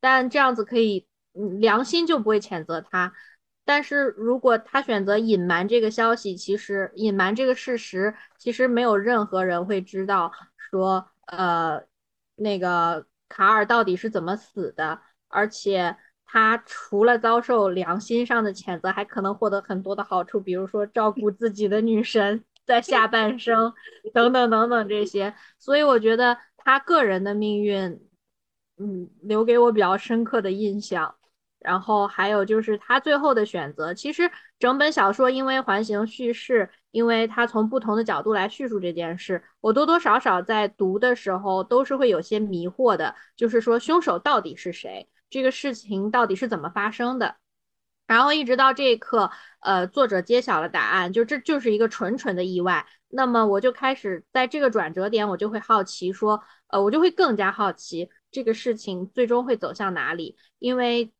[0.00, 1.06] 但这样子可以，
[1.60, 3.12] 良心就不会谴责他。
[3.64, 10.32] 但是如果他选择隐瞒这个消息，其实隐瞒这个事实，其实没有任何人会知道
[10.70, 11.08] 说。
[11.26, 11.82] 呃，
[12.36, 23.72] 那个卡尔到底是怎么死的，而且他除了遭受良心上的谴责，还可能获得很多的好处，比如说照顾自己的女神 在下半生，
[24.12, 25.34] 等等等等这些。
[25.58, 28.00] 所以我觉得他个人的命运，
[28.78, 31.14] 嗯，留给我比较深刻的印象。
[31.60, 47.34] 然后还有就是他最后的选择，其实整本小说因为环形叙事，因为他从不同的角度来叙述这件事，我多多少少在读的时候都是会有些迷惑的，就是说凶手到底是谁，这个事情到底是怎么发生的，
[48.06, 49.28] 然后一直到这一刻，
[49.58, 61.12] 呃，作者揭晓了答案，就这就是一个纯纯的意外，那么我就开始在这个转折点，我就会好奇说，呃，我就会更加好奇这个事情最终会走向哪里，因为。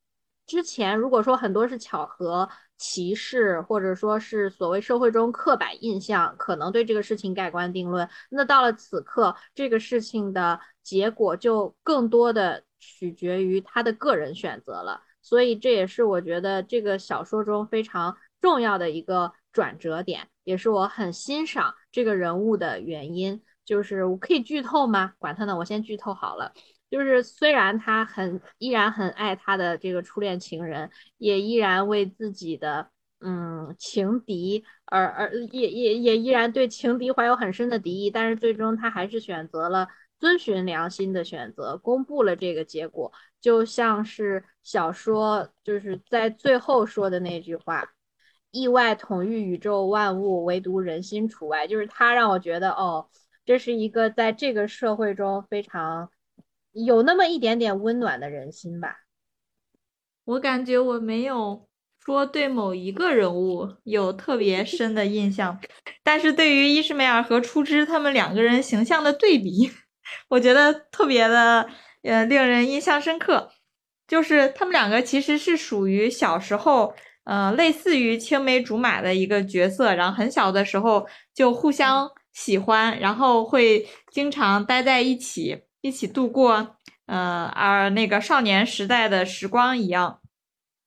[0.47, 8.09] 之前如果说很多是巧合、歧视，或者说是所谓社会中刻板印象，可能对这个事情盖棺定论。
[8.31, 15.01] 那到了此刻，这个事情的结果就更多的取决于他的个人选择了。
[15.23, 23.43] 所以这也是我觉得这个小说中非常重要的一个转折点，也是我很欣赏这个人物的原因。
[23.65, 25.15] 就是我可以剧透吗？
[25.19, 26.53] 管他呢，我先剧透好了。
[26.94, 39.88] 就是虽然他很依然很爱他的这个初恋情人，也依然为自己的嗯情敌而而也也也依然对情敌怀有很深的敌意，但是最终他还是选择了
[40.20, 47.85] 遵循良心的选择，公布了这个结果，就像是小说就是在最后说的那句话
[48.52, 53.09] ：“意外统御宇宙万物，唯独人心除外。”就是他让我觉得哦，
[53.44, 56.09] 这是一个在这个社会中非常。
[56.75, 59.05] 有那么一点点温暖的人心吧。
[60.25, 61.69] 我感觉我没有
[62.05, 65.59] 说对某一个人物有特别深的印象，
[66.03, 69.71] 但是对于伊什梅尔和初枝他们两个人形象的对比，
[70.29, 71.69] 我觉得特别的
[72.03, 73.51] 呃令人印象深刻。
[74.07, 85.63] 就是他们两个其实是属于小时候呃类似于青梅竹马的一个角色，然后很小的时候就互相喜欢，然后会经常待在一起。
[85.85, 90.20] 一起度过，呃，而那个少年时代的时光一样。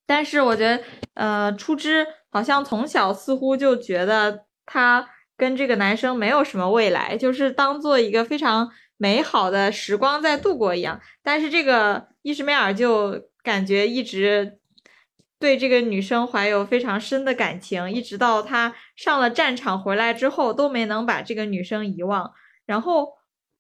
[0.08, 0.84] 但是我觉得，
[1.14, 5.08] 呃，初枝好像从小似乎就觉得他
[5.38, 11.00] 跟这个男生没有什么未来，就是当做一个非常美好的时光在度过一样。
[11.22, 14.58] 但是这个伊什梅尔就感觉一直
[15.40, 22.34] 对这个女生怀有非常深的感情，一直到他上了战场回来之后，都没能把这个女生遗忘。
[22.66, 23.17] 然后。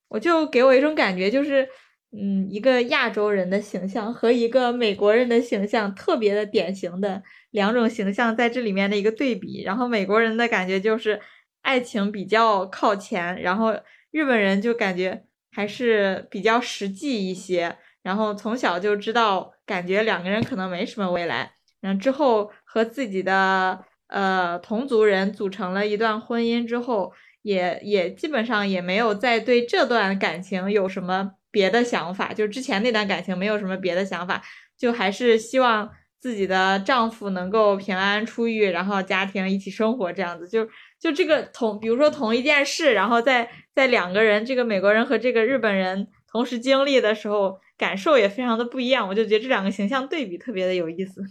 [0.10, 1.67] 我就给我一种感觉，就是，
[2.12, 9.63] 嗯，一个亚洲人的形象和一个美国人的形象特别的典型的两种形象在这里面的一个对比。
[9.63, 11.20] 然后美国人的感觉就是
[11.62, 13.74] 爱情比较靠前，然后
[14.12, 17.78] 日本人就感觉还是比较实际一些。
[18.02, 21.52] 然后从小就知道，感觉两个人可能没什么未来。
[21.82, 27.12] 然后之后和自己的呃同族人组成了一段婚姻之后。
[27.47, 34.43] 也也基本上也没有再对这段感情有什么别的想法，就之前那段感情没有什么别的想法，
[34.77, 40.45] 就还是希望自己的丈夫能够平安出狱，然后家庭一起生活这样子。
[40.49, 40.67] 就
[40.99, 49.07] 就这个同，比如说同一件事，然后在在两个人，这个美国人和这个日本人同时经历的时候，感受也非常的不一样。
[49.07, 51.23] 我就觉得这两个形象对比特别的有意思。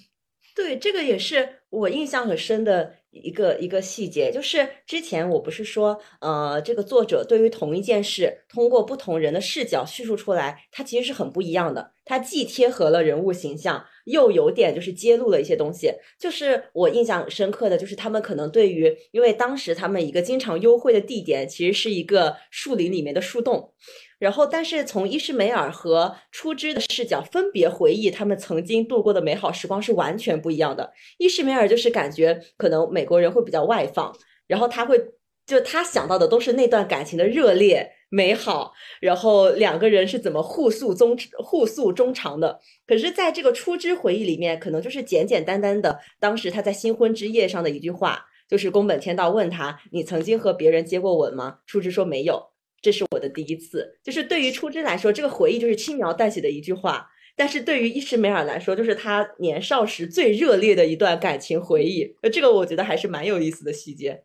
[0.55, 2.95] 对，这个也是我印象很深的。
[3.23, 11.93] 一个一个细节，就是之前我不是说，呃，这个作者对于同一件事，通过不同人的视角叙述出来，它其实是很不一样的。
[12.05, 15.91] 它既贴合了人物形象，又有点就是揭露了一些东西。
[16.21, 23.73] 就是我印象深刻的就是他们可能对于，因为当时他们一个经常幽会的地点，其实是一个树林里面的树洞。
[24.19, 30.93] 然后，但是从伊什梅尔和初枝的视角分别回忆他们曾经度过的美好时光是完全不一样的。
[31.19, 34.99] 伊什梅尔就是感觉可能美国人会比较外放，然后他会
[35.47, 42.59] 就他想到的都是那段感情的热烈美好，然后两个人是怎么互诉衷互诉衷肠的。
[42.87, 52.56] 可是，在这个初枝回忆里面，可能就是简简单单的当时他在新婚之夜上的一句话，就是宫本天道问他：“你曾经和别人接过吻吗？”初枝说没有。
[52.81, 62.17] 这是我的第一次，就是对于初枝来说，这个回忆就是轻描淡写的一句话；但是对于伊什梅尔来说，就是他年少时最热烈的一段感情回忆。
[62.23, 64.25] 呃，这个我觉得还是蛮有意思的细节。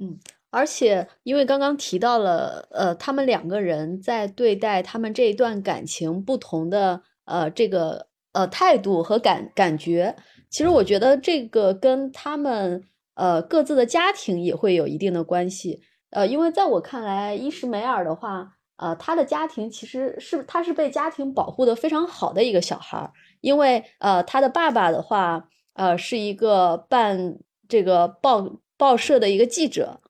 [0.00, 0.18] 嗯，
[0.50, 10.14] 而且因为刚刚提到了，呃，他们两个人在对待他们这一段感情不同的呃这个呃态度和感感觉，
[10.50, 12.84] 其实我觉得这个跟他们
[13.14, 15.80] 呃各自的家庭也会有一定的关系。
[16.14, 23.10] 呃，因为在我看来，伊什梅尔的话，呃，他的家庭其实是他是被家庭保护的非常好的一个小孩儿，
[23.40, 27.36] 因为呃，他的爸爸的话，呃，是一个办
[27.68, 30.00] 这个报报社的一个记者，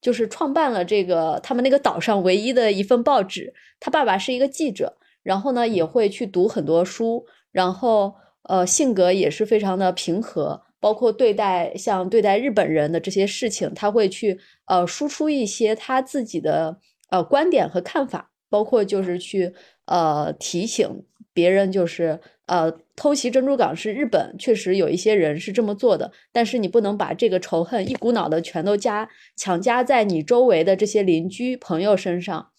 [0.00, 3.52] 就是创办了这个他们那个岛上唯一的一份报纸。
[3.80, 16.78] 他爸爸是一个记者，然后呢也会去读很多书，然后呃性格也是非常的平和，包括对待像对待日本人的这些事情，他会去呃输出一些他自己的
[17.10, 19.52] 呃观点和看法，包括就是去
[19.84, 32.50] 呃提醒别人，就是呃偷袭珍珠港是日本确实有一些人是这么做的，但是你不能把这个仇恨一股脑的全都加强加在你周围的这些邻居朋友身上。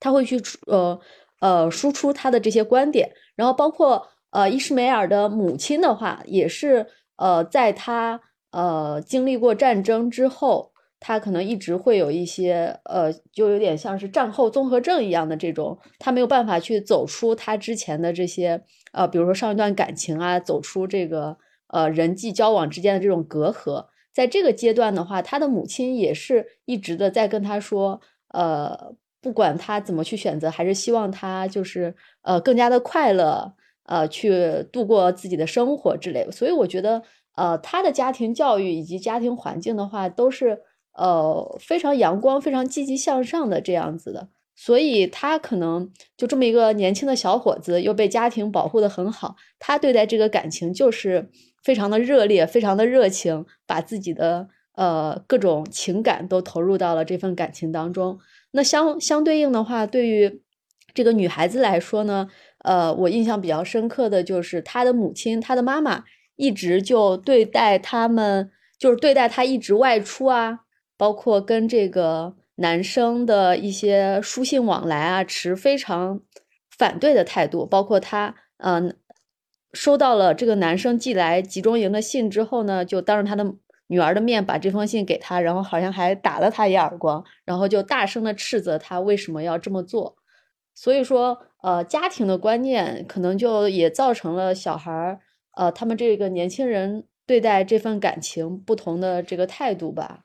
[0.00, 1.00] 他会去呃
[1.40, 6.86] 呃输出他的这些观点，然后包括呃伊什梅尔的母亲的话，也是
[7.16, 18.62] 呃在他呃经历过战争之后，他可能一直会有一些呃就有点像是战后综合症一样的这种，他没有办法去走出他之前的这些
[18.92, 21.36] 呃比如说上一段感情啊，走出这个
[21.68, 28.94] 呃人际交往之间的这种隔阂，在这个阶段的话，他的母亲也是一直的在跟他说呃。
[29.24, 33.54] 不管他怎么去选择，还是希望他就是呃更加的快乐，
[33.86, 36.30] 呃去度过自己的生活之类。
[36.30, 37.02] 所以我觉得，
[37.36, 40.60] 呃他的家庭教育以及家庭环境的话，都是
[40.92, 44.28] 呃非常阳光、非常积极向上的这样子的。
[44.56, 51.28] 所以他可能就这么一个年轻的小伙子，又被家庭保护的很好，他对待这个感情就是
[51.64, 58.16] 非常的热烈、非常的热情，把自己的呃各种情感都投入到了这份感情当中。
[58.52, 60.40] 那相相对应的话，对于
[60.94, 62.28] 这个女孩子来说呢，
[62.64, 66.04] 呃，我印象比较深刻的就是她的母亲，她的妈妈
[66.36, 70.60] 一直就对待他们，就是对待她一直外出啊，
[70.96, 76.20] 包括跟这个男生的一些书信往来啊，持非常
[76.76, 77.64] 反对的态度。
[77.64, 78.96] 包括她，嗯，
[79.72, 83.54] 收到了这个男生寄来集中营的信之后呢，就当着他的。
[83.86, 90.16] 女儿的面把这封信给他，然后好像还打了他一耳光，然后就大声的斥责他为什么要这么做。
[90.74, 95.20] 所以说，呃，家庭的观念可能就也造成了小孩儿，
[95.56, 100.24] 呃，他们这个年轻人对待这份感情不同的这个态度吧。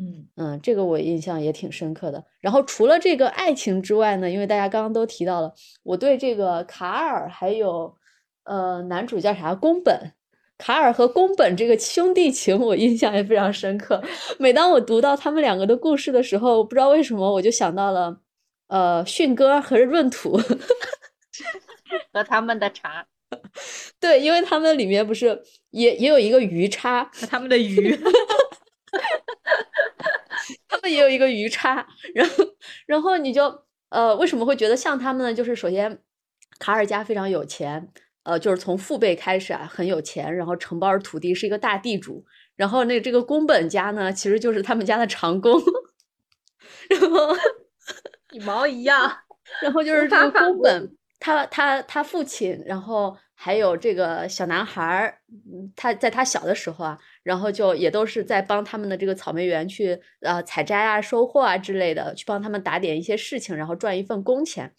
[0.00, 2.24] 嗯嗯，这个我印象也挺深刻的。
[2.40, 5.52] 然后除了这个爱情之外呢，因为大家刚刚都提到了，
[5.82, 7.92] 我对这个卡尔还有
[8.44, 10.12] 呃男主叫啥宫本。
[10.56, 14.00] 卡尔和宫本这个兄弟情，我印象也非常深刻。
[14.38, 18.20] 每当我读到他们两个的故事的时候，不知道为什么我就想到了，
[18.70, 20.38] 呃，迅哥和闰土
[22.12, 23.06] 和他们的茶。
[23.98, 27.94] 对，因为他们里面不是也也有一个鱼叉，和他们的鱼，
[30.68, 31.86] 他们也有一个鱼叉。
[32.14, 32.44] 然后，
[32.86, 35.34] 然后你就呃，为什么会觉得像他们呢？
[35.34, 35.98] 就是首先，
[36.58, 37.92] 卡尔家非常有钱。
[38.22, 42.24] 呃，就是从父辈开始啊，很有钱，然后承包土地，是一个大地主。
[42.56, 45.60] 然后那这个宫本家呢，其实就是他们家的长工。
[46.90, 47.34] 然后
[48.32, 49.10] 一毛一样。
[49.62, 55.18] 然后就是这个宫本，他他他父亲，然后还有这个小男孩儿，
[55.74, 64.72] 他在他小的时候啊，然后就也都是在帮他们的这个草莓园去呃采摘啊、收获啊之类的，去帮他们打点一些事情，然后赚一份工钱。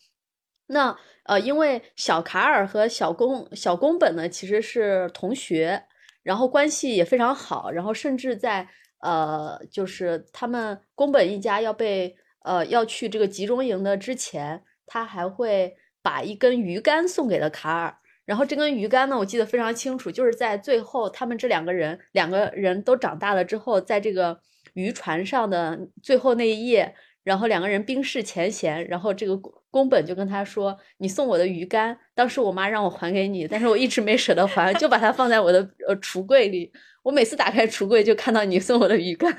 [0.67, 5.83] 那呃，因为小卡尔和小宫小宫本呢，其实是同学，
[6.23, 8.65] 然后关系也非常好，然后甚至在
[9.01, 17.97] 呃，就是他们宫本一家要被呃要去这个集中营的之前，他还会把一根鱼竿送给了卡尔。
[18.25, 24.39] 然后这根鱼竿呢，我记得非常清楚，就是在最后他们这两个人两个人都长大了之后，在这个
[24.73, 29.39] 渔船上的最后那一夜，然后两个人冰释前嫌，然后这个。
[29.71, 36.69] 宫本就跟他说：“你送我的鱼竿，当时我妈让我还给你，但是我一直没舍得还，就把它放在我的呃橱柜里。
[37.03, 39.33] 我每次打开橱柜，就看到你送我的鱼竿。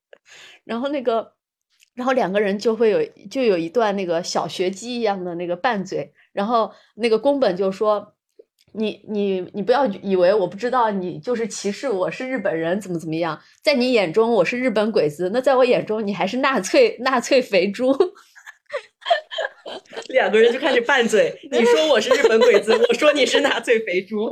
[0.64, 1.30] 然后那个，
[1.96, 6.12] 然后两个人就会有就有一段那个小学鸡一样的那个拌嘴。
[6.32, 8.14] 然后那个宫本就说：
[8.72, 13.40] 你你你不要以为我不知道，你就是歧视我是日本人，怎么怎么样？
[13.62, 17.96] 在你眼中我是日本鬼子，那在我眼中你还是纳粹纳粹肥猪。”
[20.08, 24.28] 两个人就开始拌嘴， 你说我是日本鬼子，我说你是纳粹肥猪。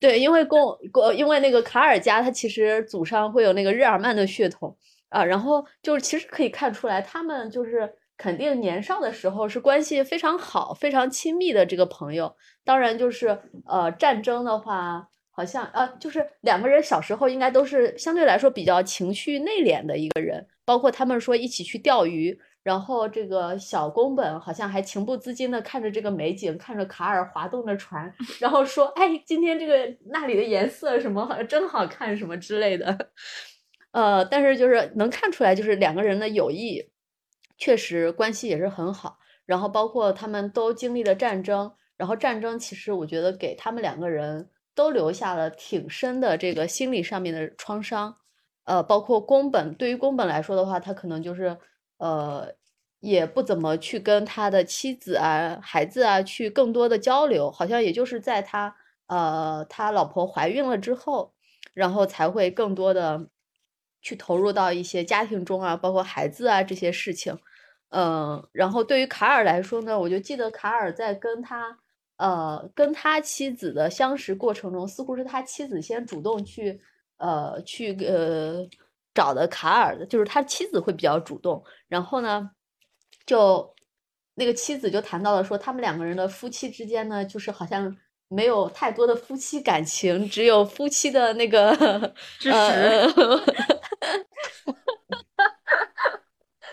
[0.00, 4.76] 对，因为公公，因为那个卡尔加，他其实祖上会有那个日耳曼的血统
[5.12, 12.34] 啊，然后就是其实可以看出来，他们就是肯定年少的时候是关系非常好、非常亲密的这个朋友。
[12.64, 22.38] 当然，就是呃，战争的话，好像啊，就是两个人小时候应该都是相对来说比较情绪内敛的一个人，包括他们说一起去钓鱼。
[22.62, 28.08] 然后这个小宫本好像还情不自禁的看着这个美景，看着卡尔滑动的船，
[28.38, 32.96] 然后说：“哎，今天这个那里的颜色什么好像真好看，什么之类的。”
[33.92, 36.90] 呃，但是就是能看出来，就是两个人的友谊
[37.56, 39.18] 确实关系也是很好。
[39.46, 48.16] 然后包括他们都经历了战争，然后战争其实我觉得给他们两个人都留下了挺深的这个心理上面的创伤。
[48.64, 51.58] 呃，包括宫本，对于宫本来说的话，他可能就是
[51.98, 52.54] 呃，
[53.00, 58.74] 也不怎么去跟他的妻子啊、孩子啊去更多的交流，好像也就是在他
[59.08, 61.34] 呃他老婆怀孕了之后，
[61.74, 63.26] 然后才会更多的
[64.02, 67.38] 去投入到一些家庭中啊，包括孩子啊这些事情。
[67.88, 71.78] 嗯，然后对于卡尔来说呢，我就记得卡尔在跟他
[72.16, 76.82] 呃跟他妻子的相识过程中，似乎是他妻子先主动去。
[77.18, 78.66] 呃，去呃
[79.14, 81.62] 找的卡尔的，就是他妻子会比较主动。
[81.86, 82.50] 然后呢，
[83.24, 83.72] 就
[84.34, 87.96] 那个妻子就谈到了说，他们两个人的夫妻之间呢，就是好像
[88.26, 91.72] 没有太多的夫妻感情，只有夫妻的那个
[92.40, 93.71] 支持。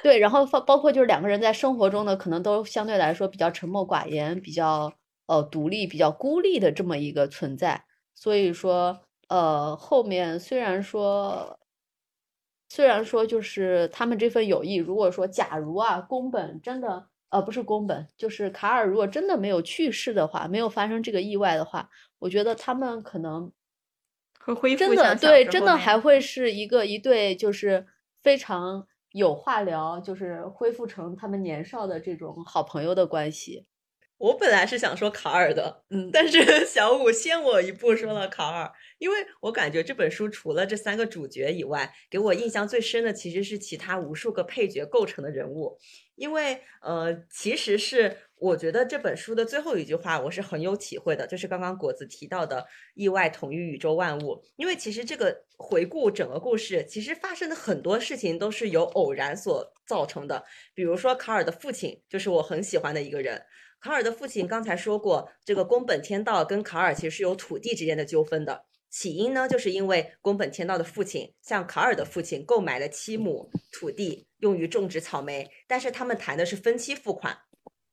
[0.04, 4.94] 对，然后包包括就是两个人在生活中呢，可能都相对来说比较沉默寡言，比较
[5.28, 7.86] 呃独立，比较孤立的这么一个存在。
[8.16, 9.02] 所以说。
[9.30, 11.60] 呃，后面虽然说，
[12.68, 21.88] 虽然说就是他们这份友谊，如果说假如啊，宫本真的呃不是宫本，就是卡尔，如果真的没有去世的话，没有发生这个意外的话，
[22.18, 23.52] 我觉得他们可能
[24.40, 27.86] 会恢复真的对，真的还会是一个一对，就是
[28.24, 33.66] 非常有话聊，就是恢复成他们年少的这种好朋友的关系。
[34.18, 45.78] 我本来是想说卡尔的，嗯，但是 小五先我一步说了卡尔，因为我感觉这本书除了这三个主角以外，给我印象最深的其实是其他无数个配角构成的人物，
[46.16, 52.66] 因为呃，其实是我觉得这本书的最后一句话我是很有体会的，就是刚刚果子提到的
[52.96, 63.42] 意外统一宇宙万物，因为其实这个回顾整个故事，其实发生的很多事情都是由偶然所造成的，比如说卡尔的父亲就是我很喜欢的一个人。
[63.82, 68.66] 卡尔的父亲刚才说过，这个宫本天道跟卡尔其实是有土地之间的纠纷的。
[68.90, 75.48] 起因呢，就是因为宫本天道的父亲向卡尔的父亲购买了七亩土地，用于种植草莓。
[75.68, 77.38] 但是他们谈的是分期付款，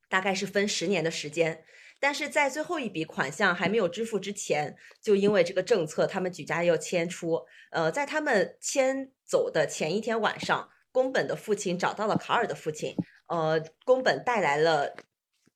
[0.09, 1.65] 大概是分十年的时间。
[1.99, 7.45] 但是在最后一笔款项还没有支付之前，就因为这个政策，他们举家要迁出。
[7.71, 12.95] 呃，在他们迁走的前一天晚上，宫本的父亲找到了卡尔的父亲。
[13.29, 14.95] 呃，宫本带来了。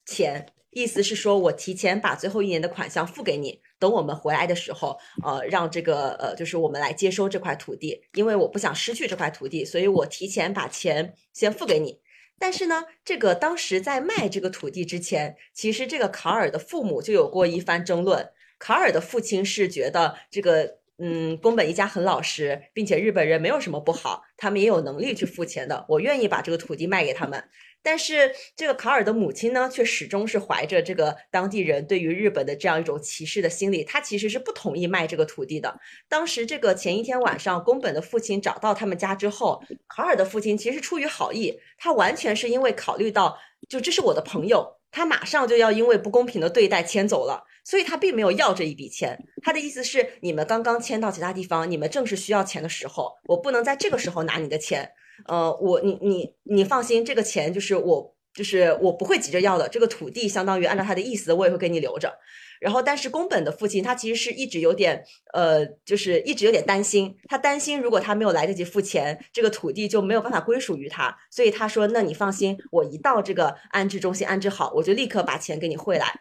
[0.07, 12.01] 钱意思是说，我提前把最后一年的款项付给你，等我们回来的时候，呃，让这个呃，就是我们来接收这块土地，因为我不想失去这块土地，所以我提前把钱先付给你。
[12.41, 18.31] 但是呢，这个当时在卖这个土地之前，其实这个卡尔的父母就有过一番争论。
[18.59, 27.43] 卡尔的父亲是觉得这个，嗯，宫本一家很老实，并且日本人没有什么不好，他们也有能力去付钱的，我愿意把这个土地卖给他们。
[27.83, 35.81] 但是这个卡尔的母亲呢，却始终是怀着这个当地人对于日本的这样一种歧视的心理，他其实是不同意卖这个土地的。
[36.07, 43.39] 当时这个前一天晚上，宫本的父亲找到他们家之后，卡尔的父亲其实出于好意，他完全是因为考虑到，
[43.71, 49.19] 就这是我的朋友，他马上就要因为不公平的对待迁走了，所以他并没有要这一笔钱。
[49.43, 54.91] 他的意思是，你们刚刚迁到其他地方，你们正是需要钱的时候，我不能在这个时候拿你的钱。
[55.27, 59.69] 呃，我你你你放心，这个钱就是我就是我不会急着要的。
[59.69, 62.13] 这个土地相当于按照他的意思，我也会给你留着。
[62.61, 65.03] 然后，但是宫本的父亲他其实是一直有点
[65.33, 67.17] 呃，就是一直有点担心。
[67.27, 71.17] 他担心如果他没有来得及付钱，这个土地就没有办法归属于他。
[71.31, 76.21] 所以他说：“那你放心，我一到这个安置中心安置好，我就立刻把钱给你汇来。”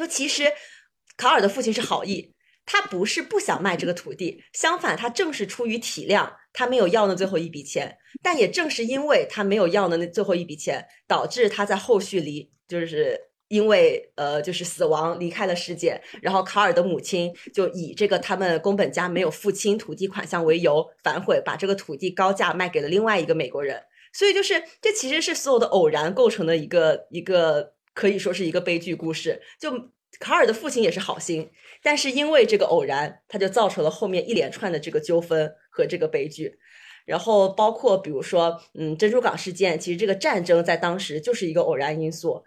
[0.00, 0.44] 说其实
[1.16, 2.34] 卡尔的父亲是好意，
[2.64, 6.32] 他不是不想卖这个土地，相反，他正是出于体谅。
[6.52, 16.00] 他没有要那最后一笔钱，但也正是因为他没有要的那最后一笔钱，导致他在后续离，就是因为呃，就是死亡离开了世界。
[16.20, 23.80] 然后卡尔的母亲就以这个他们宫本家没有付清土地款项为由反悔，把这个土地高价卖给了另外一个美国人。
[24.12, 29.42] 所以就是这其实是所有的偶然构成的一个一个可以说是一个悲剧故事。
[29.60, 29.70] 就
[30.18, 31.50] 卡尔的父亲也是好心。
[31.82, 36.58] 但是因为这个偶然，他就造成了后面一连串的这个纠纷和这个悲剧，
[37.06, 42.44] 然后包括比如说，嗯，珍珠港事件，其实这个战争在当时就是一个偶然因素，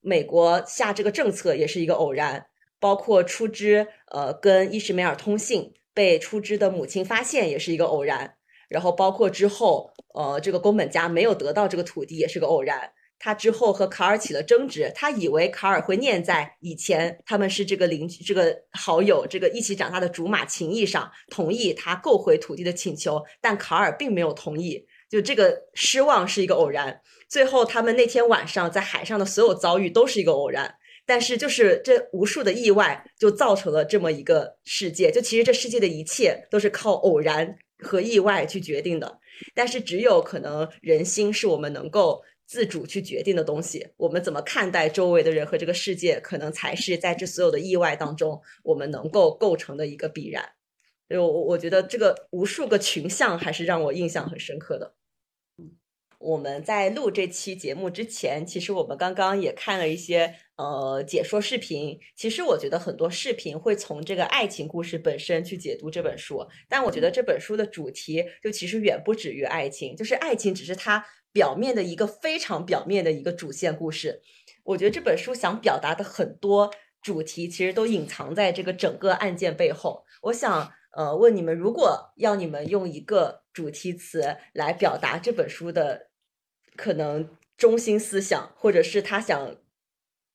[0.00, 2.46] 美国下这个政策也是一个偶然，
[2.78, 8.36] 包括出之，呃，跟伊什梅尔通信被出之的母亲发现也是一个偶然，
[8.68, 12.92] 然后包括之后，呃，这个宫本家没有得到这个土地也是个偶然。
[13.18, 24.86] 他之后和卡尔起了争执，他以为卡尔会念在以前他们是这个邻居、这个好友、这个一起长大的竹马情谊上，同意他购回土地的请求，但卡尔并没有同意。
[25.08, 27.00] 就这个失望是一个偶然。
[27.28, 30.72] 最后，他们那天晚上在海上的所有遭遇都是一个偶然。
[31.06, 35.10] 但是，就是这无数的意外，就造成了这么一个世界。
[35.10, 39.18] 就其实这世界的一切都是靠偶然和意外去决定的。
[39.54, 42.22] 但是，只有可能人心是我们能够。
[42.46, 50.52] 自主去决定的东西，我们怎么看待周围的人和这个世界，可能才是在这所有的意外当中，我们能够构成的一个必然。
[51.08, 54.94] 所以，我我觉得这个无数个群像还是让我印象很深刻的。
[56.18, 61.98] 我们在录这期节目之前，其实我们刚刚也看了一些呃解说视频。
[62.16, 71.04] 其实我觉得很多视频会从这个爱情故事本身去解读这本书，但我觉得这本书的主题就其实远不止于爱情，就是爱情只是它。
[71.36, 74.22] 表面的一个非常表面的一个主线故事，
[74.64, 76.72] 我觉得这本书想表达的很多
[77.02, 80.06] 主题，其实都隐藏在这个整个案件背后。
[80.22, 86.08] 我想，呃，问你们，如果要你们用一个主题词来表达这本书的
[86.74, 87.28] 可能
[87.58, 89.56] 中心思想，或者是他想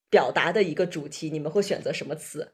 [0.08, 2.54] 表达的一个主题，你们会选择什么词？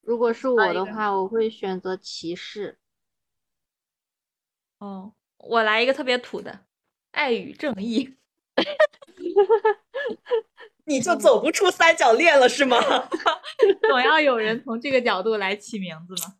[0.00, 2.78] 如果是我的话，我会选择歧视。
[4.78, 5.12] 哦。
[5.44, 6.60] 我来一个特别土的，
[7.12, 8.16] 爱与正义。
[10.84, 12.76] 你就走不出三角恋了是吗？
[13.88, 16.34] 总要有人从这个角度来起名字嘛。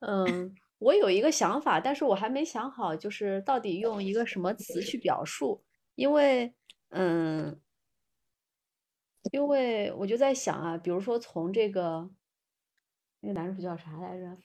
[0.00, 5.64] 嗯，我有一个想法，但是我还没想好，就是到底用一个什么词去表述。
[5.96, 6.54] 因为，
[6.90, 7.60] 嗯，
[9.32, 12.08] 因为我就在想啊，比如说从这个
[13.20, 14.38] 那个男主叫啥来着？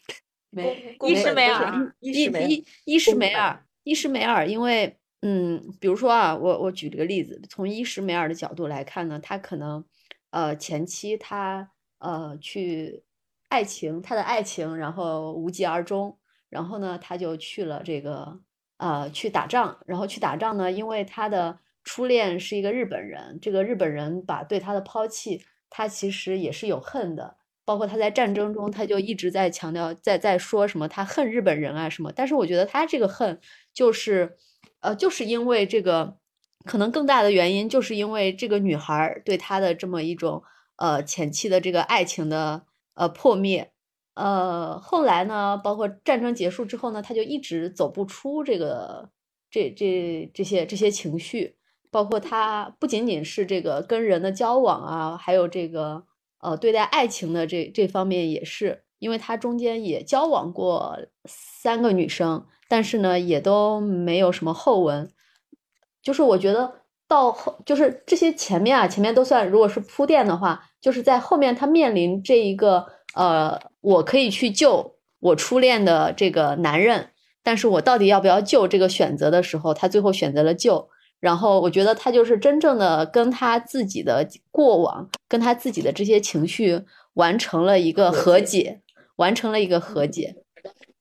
[0.49, 3.65] 梅伊什梅尔，伊伊伊什梅尔。
[3.83, 9.83] 伊什梅尔，因为嗯，比如说啊，我我举这个例子，从伊什梅尔的角度来看呢，他可能
[10.31, 13.03] 呃前期他呃去
[13.49, 16.17] 爱情，他的爱情然后无疾而终，
[16.49, 18.39] 然后呢他就去了这个
[18.77, 27.37] 呃去打仗，然后去打仗呢，因为他的初恋是一个日本人，这个日本人把对他的抛弃，他其实也是有恨的。
[27.65, 32.11] 包括他在战争中，他就一直在强调，在在说什么他恨日本人啊什么。
[32.13, 33.39] 但是我觉得他这个恨，
[33.73, 34.37] 就是，
[34.81, 36.17] 呃，就是因为这个，
[36.65, 40.43] 可能更大的原因就是因为这个女孩对他的这么一种，
[40.77, 42.63] 呃，前期的这个爱情的
[42.93, 43.71] 呃破灭，
[44.13, 49.09] 呃，后来呢，包括战争结束之后呢，他就一直走不出这个
[49.49, 51.55] 这这这些这些情绪，
[51.89, 56.05] 包括他不仅仅是这个跟人的交往啊，还有这个。
[56.45, 65.11] 呃，对待爱情的这这方面也是，因为他中间也交往过三个女生，但是呢，也都没有什么后文。
[66.01, 72.85] 就是我觉得到后，就是这些前面啊，前面都算，如果是铺垫的话，就是在后面他面临这一个
[73.15, 77.09] 呃，我可以去救我初恋的这个男人，
[77.41, 80.89] 但是我到底要不要救这个选择的时候，他最后选择了救。
[81.19, 86.81] 然后我觉得他就是真正的跟他自己的过往，跟他自己的这些情绪
[87.13, 88.81] 完成了一个和解，
[89.15, 90.42] 完成了一个和解。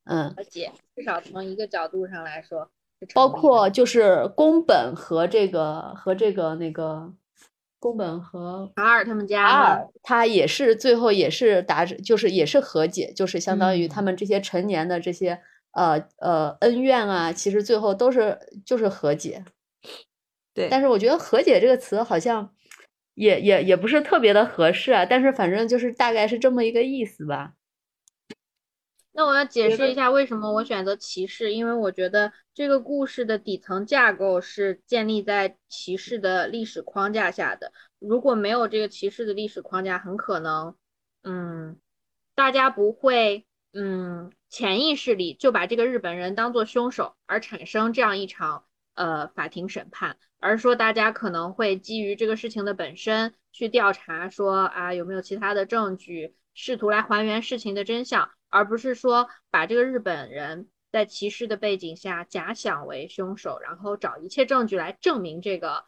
[0.04, 2.68] 嗯，和解，至少从一个角度上来说，
[3.14, 7.12] 包括就是宫本和这个和这个那个
[7.78, 15.40] 宫本和卡尔他们家，卡尔他也是最后也是达，就是也是和解，就是相当于他们这些成年的这些
[15.72, 19.44] 呃呃恩怨啊，其实最后都是就是和解。
[20.54, 22.52] 对，但是我觉得“和解”这个词好像
[23.14, 25.06] 也也也不是特别的合适啊。
[25.06, 27.54] 但是反正就是大概是这么一个意思吧。
[29.14, 37.72] 那我要解释一下为什么我选择骑士，因为我觉得这个故事的底层架构是建立在骑士的历史框架下的。
[37.98, 40.74] 如果没有这个骑士的历史框架，很可能，
[41.22, 41.78] 嗯，
[42.34, 50.16] 大家不会，嗯，潜意识里就把这个日本人当做凶手，而产生这样一场呃法庭审判。
[50.40, 65.84] 而说大家可能会基于这个事情的本身去调查，说啊有没有其他的证据，试图来还原事情的真相，而不是说把这个日本人在歧视的背景下假想为凶手，然后找一切证据来证明这个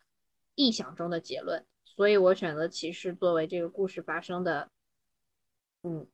[0.57, 1.65] 臆想中的结论。
[1.85, 4.71] 所以我选择歧视作为这个故事发生的，
[5.83, 6.09] 嗯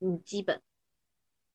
[0.00, 0.62] 嗯基本。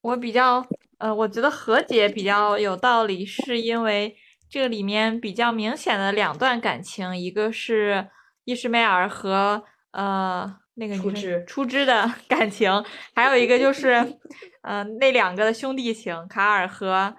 [0.01, 0.67] 我比较
[0.99, 4.15] 呃，我觉得和解比较有道理，是因为。
[4.47, 8.11] 这里面比较明显的两段感情，一个是
[8.43, 14.19] 伊什梅尔和呃那个初枝初枝的 感情，还有一个就是
[14.61, 17.15] 呃那两个的兄弟情，卡尔和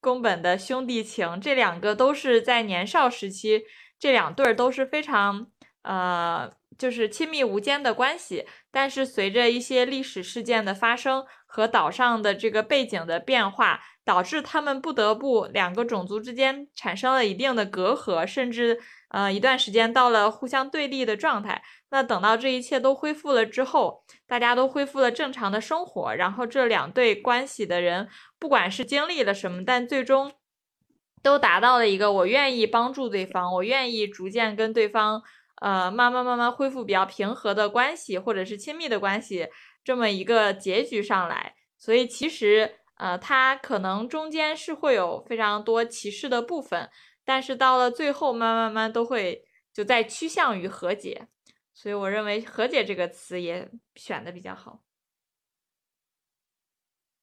[0.00, 3.62] 宫本的兄弟情，这两个都是在年少时期，
[3.98, 5.48] 这两对儿都是非常
[5.82, 8.46] 呃，就是亲密无间的关系。
[8.70, 21.62] 但是随着一些历史事件的发生和岛上的这个背景的变化，导致他们不得不两个种族之间产生了一定的隔阂，甚至呃一段时间到了互相对立的状态。
[21.90, 30.32] 那等到这一切都恢复了之后，大家都恢复了正常的生活，然后这两对关系的人，不管是经历了什么，但最终
[31.22, 35.22] 都达到了一个我愿意帮助对方，我愿意逐渐跟对方
[35.62, 39.48] 呃慢慢慢慢恢复比较平和的关系，或者是亲密的关系
[39.82, 41.54] 这么一个结局上来。
[41.78, 46.90] 所以其实呃，它可能中间是会有非常多歧视的部分，
[47.28, 51.28] 但是到了最后，慢慢慢都会就在趋向于和解。
[51.74, 54.82] 所以我认为“和解”这个词也选的比较好。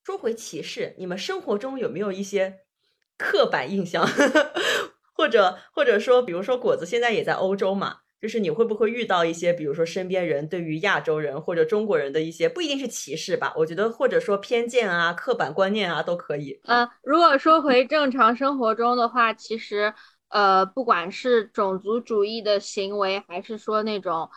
[0.04, 2.60] 说回歧视，你们生活中有没有一些
[3.18, 4.06] 刻板印象，
[5.12, 13.52] 或者或者说，比如说果子现在也在欧洲嘛，就是你会不会遇到一些，比如说身边人对于亚洲人或者中国人的一些不一定是歧视吧？
[13.56, 16.58] 我觉得或者说偏见啊、刻板观念啊都可以。
[16.64, 19.92] 呃，如果说回正常生活中的话，其实
[20.28, 24.30] 呃，不管是种族主义的行为，还是说那种。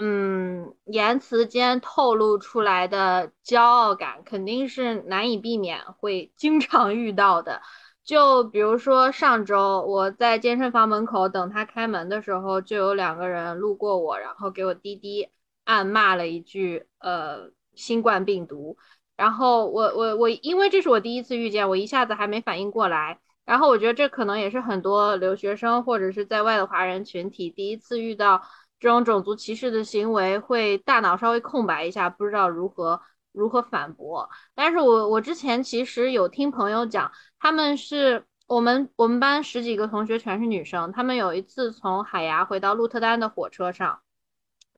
[0.00, 7.60] 嗯，言辞间透露出来的骄傲感肯定是难以避免会经常遇到的。
[8.08, 15.28] 就比如说上周我在健身房门口等他开门的时候，就有两个人路过我，然后给我滴滴
[15.64, 18.78] 暗骂了一句“呃，新冠病毒”。
[19.14, 23.20] 然后我我我，因为这是我第一次遇见，我一下子还没反应过来。
[23.44, 28.42] 然后我觉得这可能也是很多留学生或者是在外的华人群体第一次遇到。
[28.80, 33.00] 这种种族歧视的行为会大脑稍微空白一下，不知道如何
[33.38, 34.28] 如何反驳。
[34.54, 44.00] 但是我我之前其实有听朋友讲，他们是我们我们班十几个同学全是女生，他们有一次从海牙回到鹿特丹的火车上，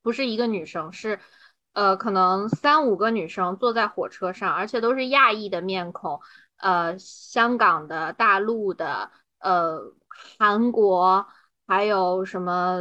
[0.02, 1.18] 不是一个女生，是
[1.72, 6.20] 呃可能三五个女生坐在火车上，而且都是亚裔的面孔，
[6.56, 9.94] 呃香港的、大陆的、呃
[10.38, 11.26] 韩国，
[11.66, 12.76] 还有什么。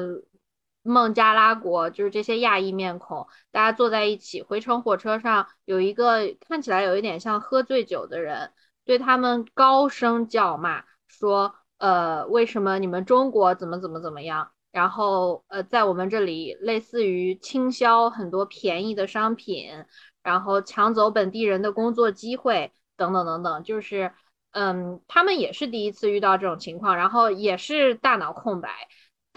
[0.82, 4.42] 孟加拉国就是这些亚裔面孔，大家坐在一起。
[4.42, 8.52] 回程火车上有一个看起来有一点像喝醉酒的人，
[8.86, 14.52] 对他们高声叫骂，说：“呃，为什么你们中国怎么怎么怎么样？
[14.72, 19.70] 然后呃，在我们这里类似于倾销很多便宜的商品，
[20.24, 23.64] 然后抢走本地人的工作机会等等等等。
[23.64, 24.14] 就是
[24.52, 28.70] 嗯，他们也是第一次遇到这种情况，然后也是大脑空白。”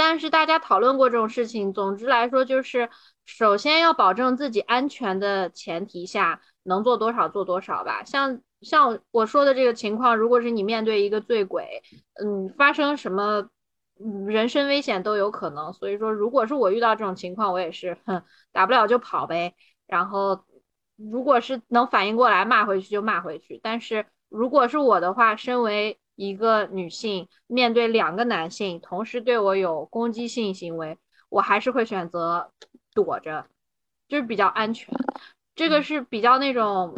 [0.04, 2.90] 但是大家讨论过这种事情，总之来说就是，
[3.24, 8.02] 首先要保证自己安全的前提下，能做多少做多少吧。
[8.02, 11.84] 像像我说的这个情况，如果是你面对一个醉鬼，
[12.20, 13.48] 嗯，发生什么
[14.26, 15.72] 人身危险都有可能。
[15.72, 19.54] 所以说，如果是我遇到这种情况，我也是，哼，打不了就跑呗。
[19.86, 20.44] 然后，
[20.96, 23.60] 如果是能反应过来骂回去就骂回去。
[23.62, 30.98] 但是如果是我的话，身为一个女性面对两个男性同时对我有攻击性行为，
[31.30, 32.52] 我还是会选择
[32.94, 33.46] 躲着，
[34.08, 34.94] 就是比较安全。
[35.54, 36.94] 这个是比较那种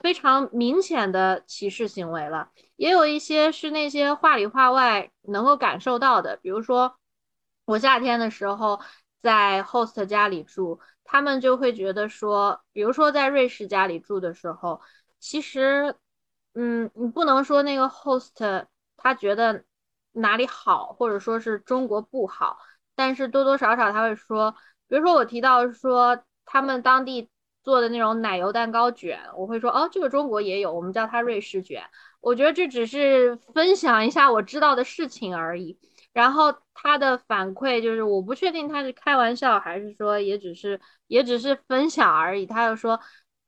[0.00, 2.50] 非常明显的歧视行为了。
[2.76, 6.94] 也有一些是那些话里话外能够感受到的，比如说
[7.64, 8.80] 我夏天的时候
[9.22, 14.80] 在 host 家里住，他们就会觉得说，比如说在瑞士家里住的时候，
[15.18, 15.96] 其实。
[16.60, 19.62] 嗯，你不能说那个 host 他觉得
[20.10, 22.58] 哪里好，或者说是中国不好，
[22.96, 24.50] 但是多多少少他会说，
[24.88, 27.30] 比如说我提到说他们当地
[27.62, 31.84] 做的那种奶油蛋糕卷，我会说哦，这个中国也有，我们叫它瑞士卷。
[32.20, 35.78] 我觉得这只是分享一下我知道的事情而已。
[36.12, 42.46] 然后他的反馈就是，我不确定他是开玩笑还是说也只是也只是分享而已。
[42.46, 42.98] 他就说。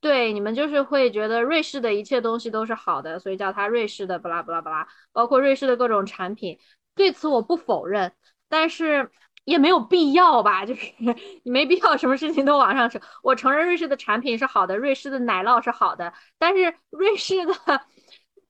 [0.01, 6.57] 对，你们就是会觉得瑞士的一切东西都是好的，所以叫它瑞士的巴拉巴拉巴拉，包括瑞士的各种产品。
[6.95, 8.11] 对此我不否认，
[8.49, 9.11] 但是
[9.43, 10.65] 也没有必要吧？
[10.65, 10.91] 就是
[11.43, 12.99] 你没必要什么事情都往上扯。
[13.21, 17.53] 我承认瑞士的产品是好的，瑞士的奶酪是好的，但是瑞士的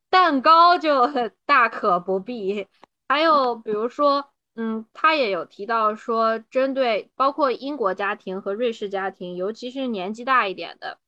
[0.08, 1.06] 蛋糕就
[1.44, 2.66] 大可不必。
[3.08, 10.98] 还有比如说，嗯，他也有提到说，针对包括英国家庭和瑞士家庭，尤其是年纪大一点的。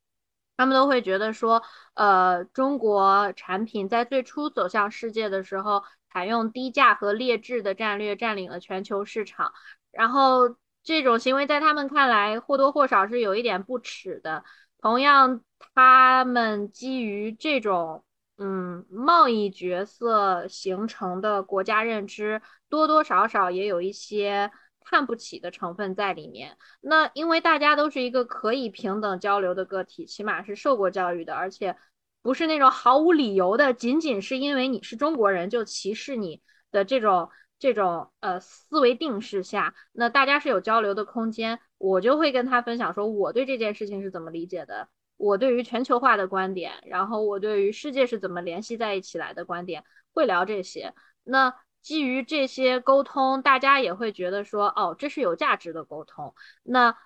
[0.57, 1.61] 他们都会觉得说，
[1.95, 9.51] 呃，中国产品在最初走向世界的时候，采用低价和劣质的战略，占领了全球市场。
[9.91, 14.43] 然后这种行为在他们看来或多或少是有一点不耻的。
[14.81, 15.41] 同样，
[15.73, 18.03] 他们基于这种
[18.37, 24.51] 嗯，贸易角色形成的国家认知，多多少少也有一些
[24.85, 26.57] 看不起的成分在里面。
[26.81, 31.75] 那因为大家都是一个可以平等交流的个体，起码是受过教育的，而且
[32.21, 37.29] 不是那种毫无理由的，仅仅是因为你是中国人就歧视你的这种
[37.59, 41.59] 这种呃思维定式下，那大家是有交流的空间。
[41.77, 44.87] 我就会跟他分享说我对这件事情是怎么理解的。
[45.17, 49.83] 我对于全球化的观点，然后我对于世界是怎么联系在一起来的观点，
[50.13, 50.93] 会聊这些。
[51.23, 51.53] 那
[51.85, 56.33] 基于这些沟通，大家也会觉得说，哦，这是有价值的沟通。
[56.63, 56.97] 那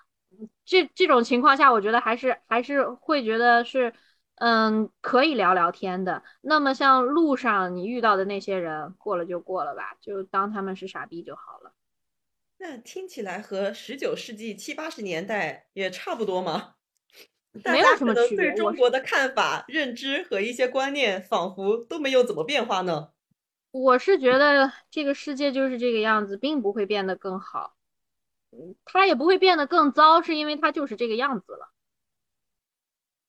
[0.64, 3.92] 这这种情况下，我觉得还是还是会觉得是，
[4.36, 6.22] 嗯，可以聊聊天的。
[6.40, 11.74] 那么像路上你遇到的那些人，过了就过了吧，就当他们是傻逼就好了。
[12.56, 16.76] 那听起来和十九世纪七八十年代也差不多吗？
[17.66, 18.52] 没有什么区别。
[18.52, 23.10] 对中国的看法、认知和一些观念，仿佛都没有怎么变化呢。
[23.72, 27.76] 我是觉得这个世界就是这个样子，并不会变得更好。
[28.50, 31.72] 嗯，它也不会变得更糟，是因为它就是这个样子了。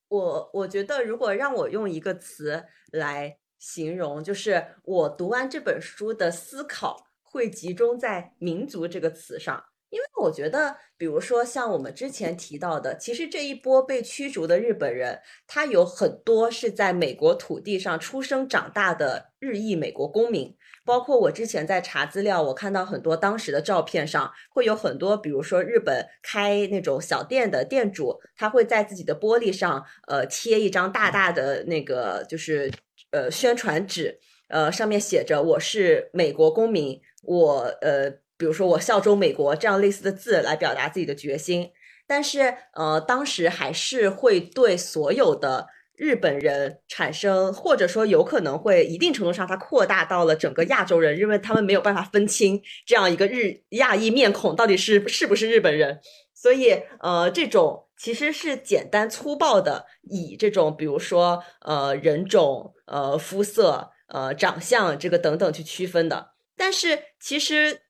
[0.07, 9.70] 我我觉得，如果让我用一个词来形容，就是我读完这本书的思考会集中在“民族”这个词上。
[9.91, 20.55] 因为我觉得，比如说像我们之前提到的，其实这一波被驱逐的日本人，他有很多是在美国土地上出生长大的日裔美国公民。
[20.85, 32.71] 包括我之前在查资料，我看到很多当时的照片上，会有很多，比如说日本开那种小店的店主，他会在自己的玻璃上，呃，贴一张大大的那个就是
[33.11, 34.17] 呃宣传纸，
[34.47, 38.21] 呃，上面写着“我是美国公民”，我呃。
[38.41, 41.69] 比如说我效忠美国这样类似的字来表达自己的决心，
[42.07, 55.99] 但是呃，当时还是会对所有的日本人产生，或者说有可能会一定程度上它扩大到了整个亚洲人，因为他们没有办法分清这样一个日亚裔面孔到底是是不是日本人，
[56.33, 67.81] 所以呃，这种其实是简单粗暴的以这种比如说呃人种、呃肤色、呃长相这个等等去区分的，但是其实。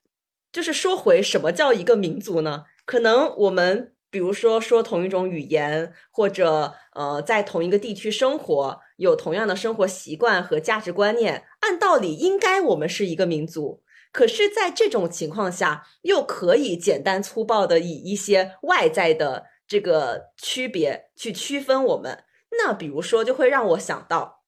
[0.51, 2.65] 就是说回什么叫一个民族呢？
[2.85, 13.81] 可能我们比如说说同一种语言，或者呃在同一个地区生活，有同样的生活习惯和价值观念，按道理应该我们是一个民族。
[14.11, 22.25] 可是，在这种情况下，又可以简单粗暴的以一些外在的这个区别去区分我们。
[22.57, 24.41] 那比如说，就会让我想到，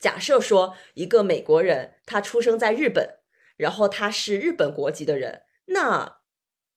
[0.00, 3.20] 假设说一个美国人他出生在日本。
[3.56, 6.18] 然后他是日本国籍的人，那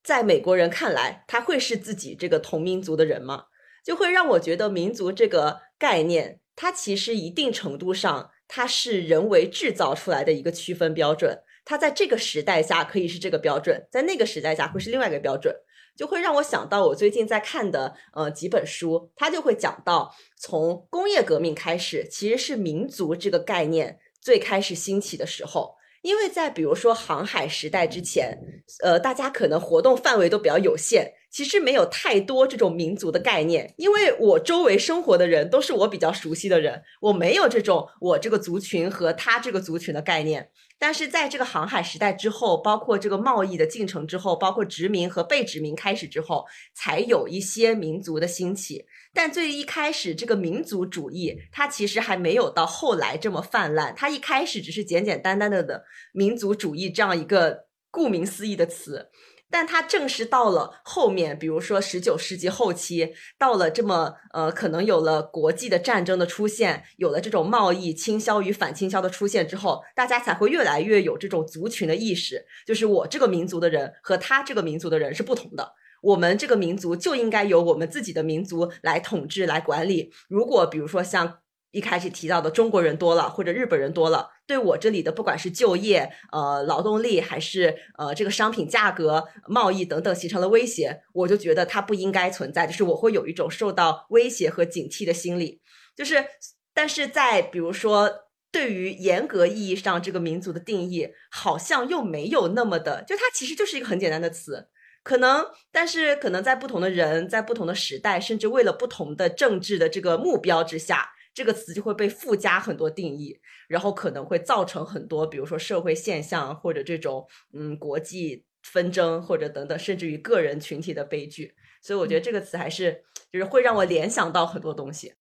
[0.03, 3.45] 在美国人看来，他会是自己这个同民族的人吗？
[3.83, 11.39] 就会让我觉得民族这个概念，它其实一定程度上它是人为制造出来的一个区分标准。
[11.63, 15.55] 它在这个时代下可以是这个标准，在那个时代下会是另外一个标准，
[15.97, 25.76] 就会让我想到我最近在看的呃几本书，它就会讲到从工业革命开始，其实是民族这个概念最开始兴起的时候。
[26.01, 28.37] 因为在比如说航海时代之前，
[28.83, 33.71] 呃，大家可能活动范围都比较有限，其实没有太多这种民族的概念。
[33.77, 40.49] 因为我周围生活的人都是我比较熟悉的人，我没有这种我这个族群和他这个族群的概念。
[40.79, 48.87] 但是在这个航海时代之后，包括这个贸易的进程之后，包括殖民和被殖民开始之后，才有一些民族的兴起。
[49.13, 53.93] 但最一开始，这个民族主义它其实还没有到后来这么泛滥。
[53.95, 55.83] 它一开始只是简简单单的的
[56.13, 59.11] 民族主义这样一个顾名思义的词。
[59.49, 80.11] 但它正是到了后面，比如说十九世纪后期，到了这么呃，可能有了国际的战争的出现，有了这种贸易倾销与反倾销的出现之后，大家才会越来越有这种族群的意识，就是我这个民族的人和他这个民族的人是不同的，我们这个民族就应该由我们自己的民族来统治来管理。
[80.27, 81.39] 如果比如说像。
[81.71, 95.61] 一开始提到的中国人多了，或者日本人多了，对我这里的不管是就业、呃劳动力，还是呃这个商品价格、贸易等等，形成了威胁，我就觉得它不应该存在，就是我会有一种受到威胁和警惕的心理。
[95.95, 96.25] 就是，
[96.73, 98.09] 但是在比如说，
[98.51, 104.69] 对于严格意义上这个民族的定义，好像又没有那么的，就它其实就是一个很简单的词，
[105.03, 111.11] 可能，但是可能在不同的人，在不同的时代，甚至为了不同的政治的这个目标之下。
[111.37, 121.53] 这个词就会被附加很多定义，然后可能会造成很多，比如说社会现象或者这种嗯国际纷争或者等等，甚至于个人群体的悲剧。
[121.79, 125.13] 所以我觉得这个词还是就是会让我联想到很多东西。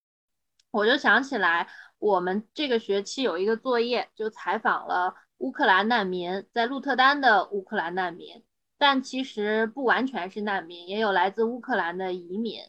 [0.71, 8.43] 我就想起来，我们这个学期有一个作业，就采访了乌克兰难民，在鹿特丹的乌克兰难民，
[8.79, 12.63] 但其实不完全是难民，也有来自乌克兰的移民。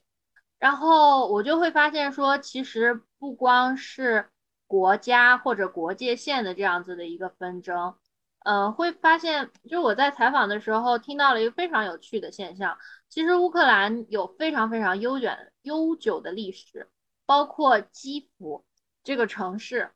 [0.60, 4.30] 然后我就会发现说，其实不光是
[4.66, 7.96] 国家或者国界线的这样子的一个纷争，
[8.40, 12.76] 呃，会发现，就我在采访的时候听到了一个非常有趣的现象，
[13.08, 16.90] 其实乌克兰有非常非常悠远悠久的历史，
[17.28, 18.66] 包括基辅
[19.04, 19.92] 这个城市，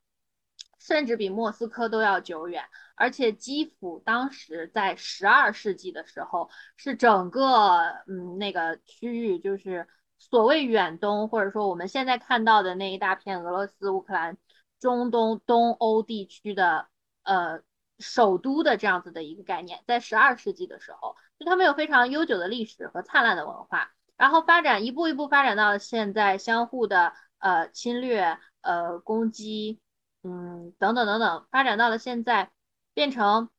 [0.78, 2.64] 甚至比莫斯科都要久远，
[2.96, 9.88] 而且基辅当时在十二世纪的时候是整个嗯那个区域就是。
[10.30, 14.38] 所谓远东，或者说我们现在看到的那一大片俄罗斯、乌克兰、
[14.80, 16.88] 中东、东欧地区的
[17.24, 17.62] 呃
[17.98, 29.82] 首都的这样子的一个概念，在十二世纪的时候，就他们有非常悠久的历史和灿烂的文化，然后发展一步一步发展到现在，相互的呃侵略、呃攻击，
[30.22, 32.52] 嗯等等等等，发展到了现在，
[32.94, 33.50] 变成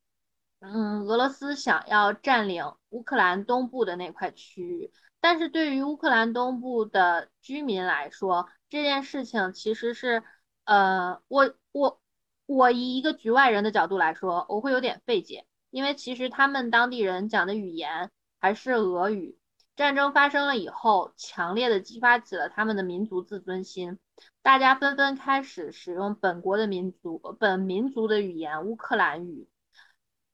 [0.61, 4.93] 嗯俄罗斯想要占领乌克兰东部的那块区域。
[5.23, 10.25] 但是对于乌克兰东部的居民来说，这件事情其实是，
[10.64, 12.01] 呃，我我
[12.47, 18.11] 我以一个局外人的角度来说，我会有点费解，因为其实他们当地人讲的语言
[18.41, 19.39] 还是俄语。
[19.77, 24.01] 战争发生了以后，强烈的激发起了他们的民族自尊心，
[24.43, 29.49] 大家纷纷开始使用本国的民族本民族的语言乌克兰语。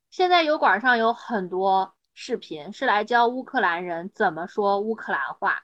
[0.08, 1.94] 现在油管上有很多。
[2.20, 5.62] 视频是来教乌克兰人怎么说乌克兰话，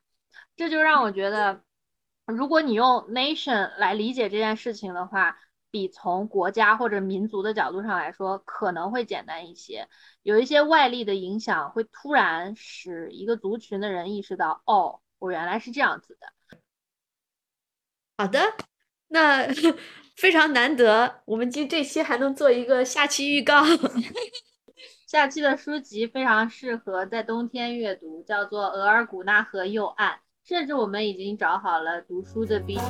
[0.55, 1.65] 这就让我觉得，
[2.27, 5.37] 如果你用 nation 来理解这件事情的话，
[5.73, 9.89] 比从国家或者民族的角度上来说可能会简单一些。
[10.23, 16.59] 有一些外力的影响会突然使一个族群的人意识到，哦，我原来是这样子的。
[18.17, 18.39] 好的，
[19.09, 19.49] 那
[20.17, 23.65] 非常难得，我们今这期还能做一个下期预告。
[25.07, 30.13] 下期的书籍非常适合在冬天阅读，叫做《额尔古纳河右岸》，
[30.49, 32.81] 甚至我们已经找好了读书的 BGM，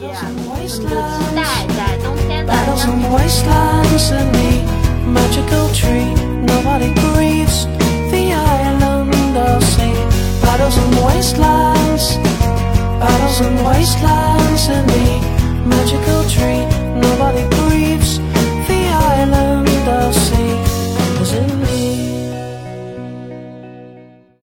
[0.49, 0.87] 我们就期
[1.35, 2.53] 待在冬天的。
[2.55, 2.85] Battles
[10.79, 12.17] and wastelands,
[13.01, 15.21] battles and wastelands, and the
[15.67, 18.21] magical tree nobody grieves.
[18.69, 19.67] The island
[20.15, 20.64] sea.